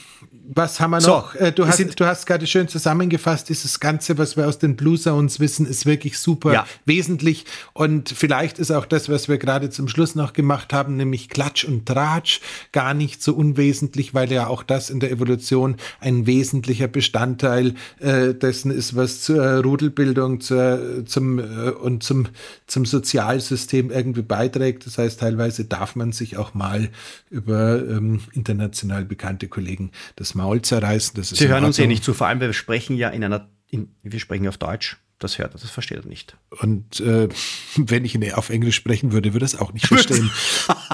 [0.53, 1.33] was haben wir noch?
[1.33, 4.75] So, äh, du, hast, du hast gerade schön zusammengefasst, dieses Ganze, was wir aus den
[4.75, 6.67] Blue Zones wissen, ist wirklich super ja.
[6.85, 7.45] wesentlich.
[7.73, 11.63] Und vielleicht ist auch das, was wir gerade zum Schluss noch gemacht haben, nämlich Klatsch
[11.63, 12.41] und Tratsch,
[12.71, 18.33] gar nicht so unwesentlich, weil ja auch das in der Evolution ein wesentlicher Bestandteil äh,
[18.33, 22.27] dessen ist, was zur Rudelbildung zur, zum, äh, und zum,
[22.67, 24.85] zum Sozialsystem irgendwie beiträgt.
[24.85, 26.89] Das heißt, teilweise darf man sich auch mal
[27.29, 31.21] über ähm, international bekannte Kollegen das Maul zerreißen.
[31.23, 34.19] Sie hören uns eh nicht zu, vor allem wir sprechen ja in einer, in, wir
[34.19, 34.97] sprechen auf Deutsch.
[35.17, 36.35] Das hört er, das versteht er nicht.
[36.61, 37.29] Und äh,
[37.77, 40.29] wenn ich auf Englisch sprechen würde, würde er es auch nicht verstehen.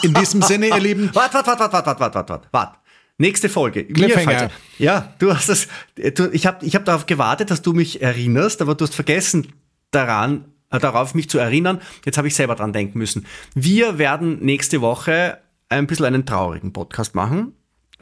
[0.03, 1.09] in diesem Sinne, ihr Lieben.
[1.13, 2.77] Warte, warte, warte, warte, warte, warte, warte, warte.
[3.17, 3.85] Nächste Folge.
[3.85, 4.49] Cliffhanger.
[4.79, 5.67] Ja, du hast das.
[6.15, 9.53] Du, ich habe ich hab darauf gewartet, dass du mich erinnerst, aber du hast vergessen
[9.91, 11.81] daran, äh, darauf mich zu erinnern.
[12.03, 13.27] Jetzt habe ich selber dran denken müssen.
[13.53, 15.37] Wir werden nächste Woche
[15.69, 17.53] ein bisschen einen traurigen Podcast machen.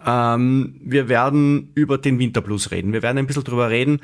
[0.05, 2.93] Ähm, wir werden über den Winterblues reden.
[2.93, 4.01] Wir werden ein bisschen drüber reden,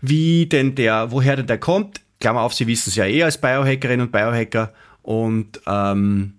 [0.00, 2.00] wie denn der, woher denn der kommt.
[2.20, 4.72] Klammer auf, Sie wissen es ja eh als Biohackerin und Biohacker.
[5.02, 6.34] Und, ähm,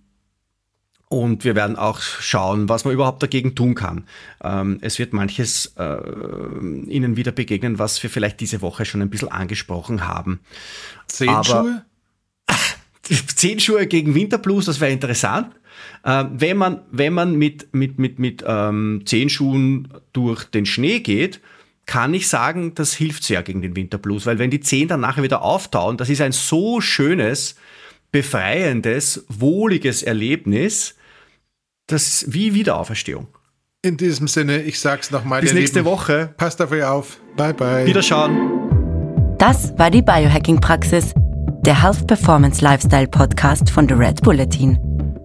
[1.08, 4.08] und wir werden auch schauen, was man überhaupt dagegen tun kann.
[4.44, 5.98] Ähm, es wird manches äh,
[6.88, 10.40] Ihnen wieder begegnen, was wir vielleicht diese Woche schon ein bisschen angesprochen haben.
[11.08, 11.86] Zehenschuhe?
[13.04, 15.52] Zehenschuhe gegen Winterblues, das wäre interessant.
[16.06, 21.42] Äh, wenn man, wenn man mit, mit, mit, mit ähm, Zehenschuhen durch den Schnee geht,
[21.88, 25.24] kann ich sagen, das hilft sehr gegen den Winterblues, weil wenn die Zehen dann nachher
[25.24, 27.56] wieder auftauen, das ist ein so schönes,
[28.12, 30.96] befreiendes, wohliges Erlebnis,
[31.88, 33.28] das ist wie Wiederauferstehung.
[33.84, 35.42] In diesem Sinne, ich sag's nochmal.
[35.42, 35.92] Bis nächste Lieben.
[35.92, 36.34] Woche.
[36.38, 37.20] Passt auf euch auf.
[37.36, 37.86] Bye, bye.
[37.86, 39.36] Wiederschauen.
[39.38, 41.14] Das war die Biohacking-Praxis,
[41.66, 44.80] der Health Performance Lifestyle Podcast von The Red Bulletin.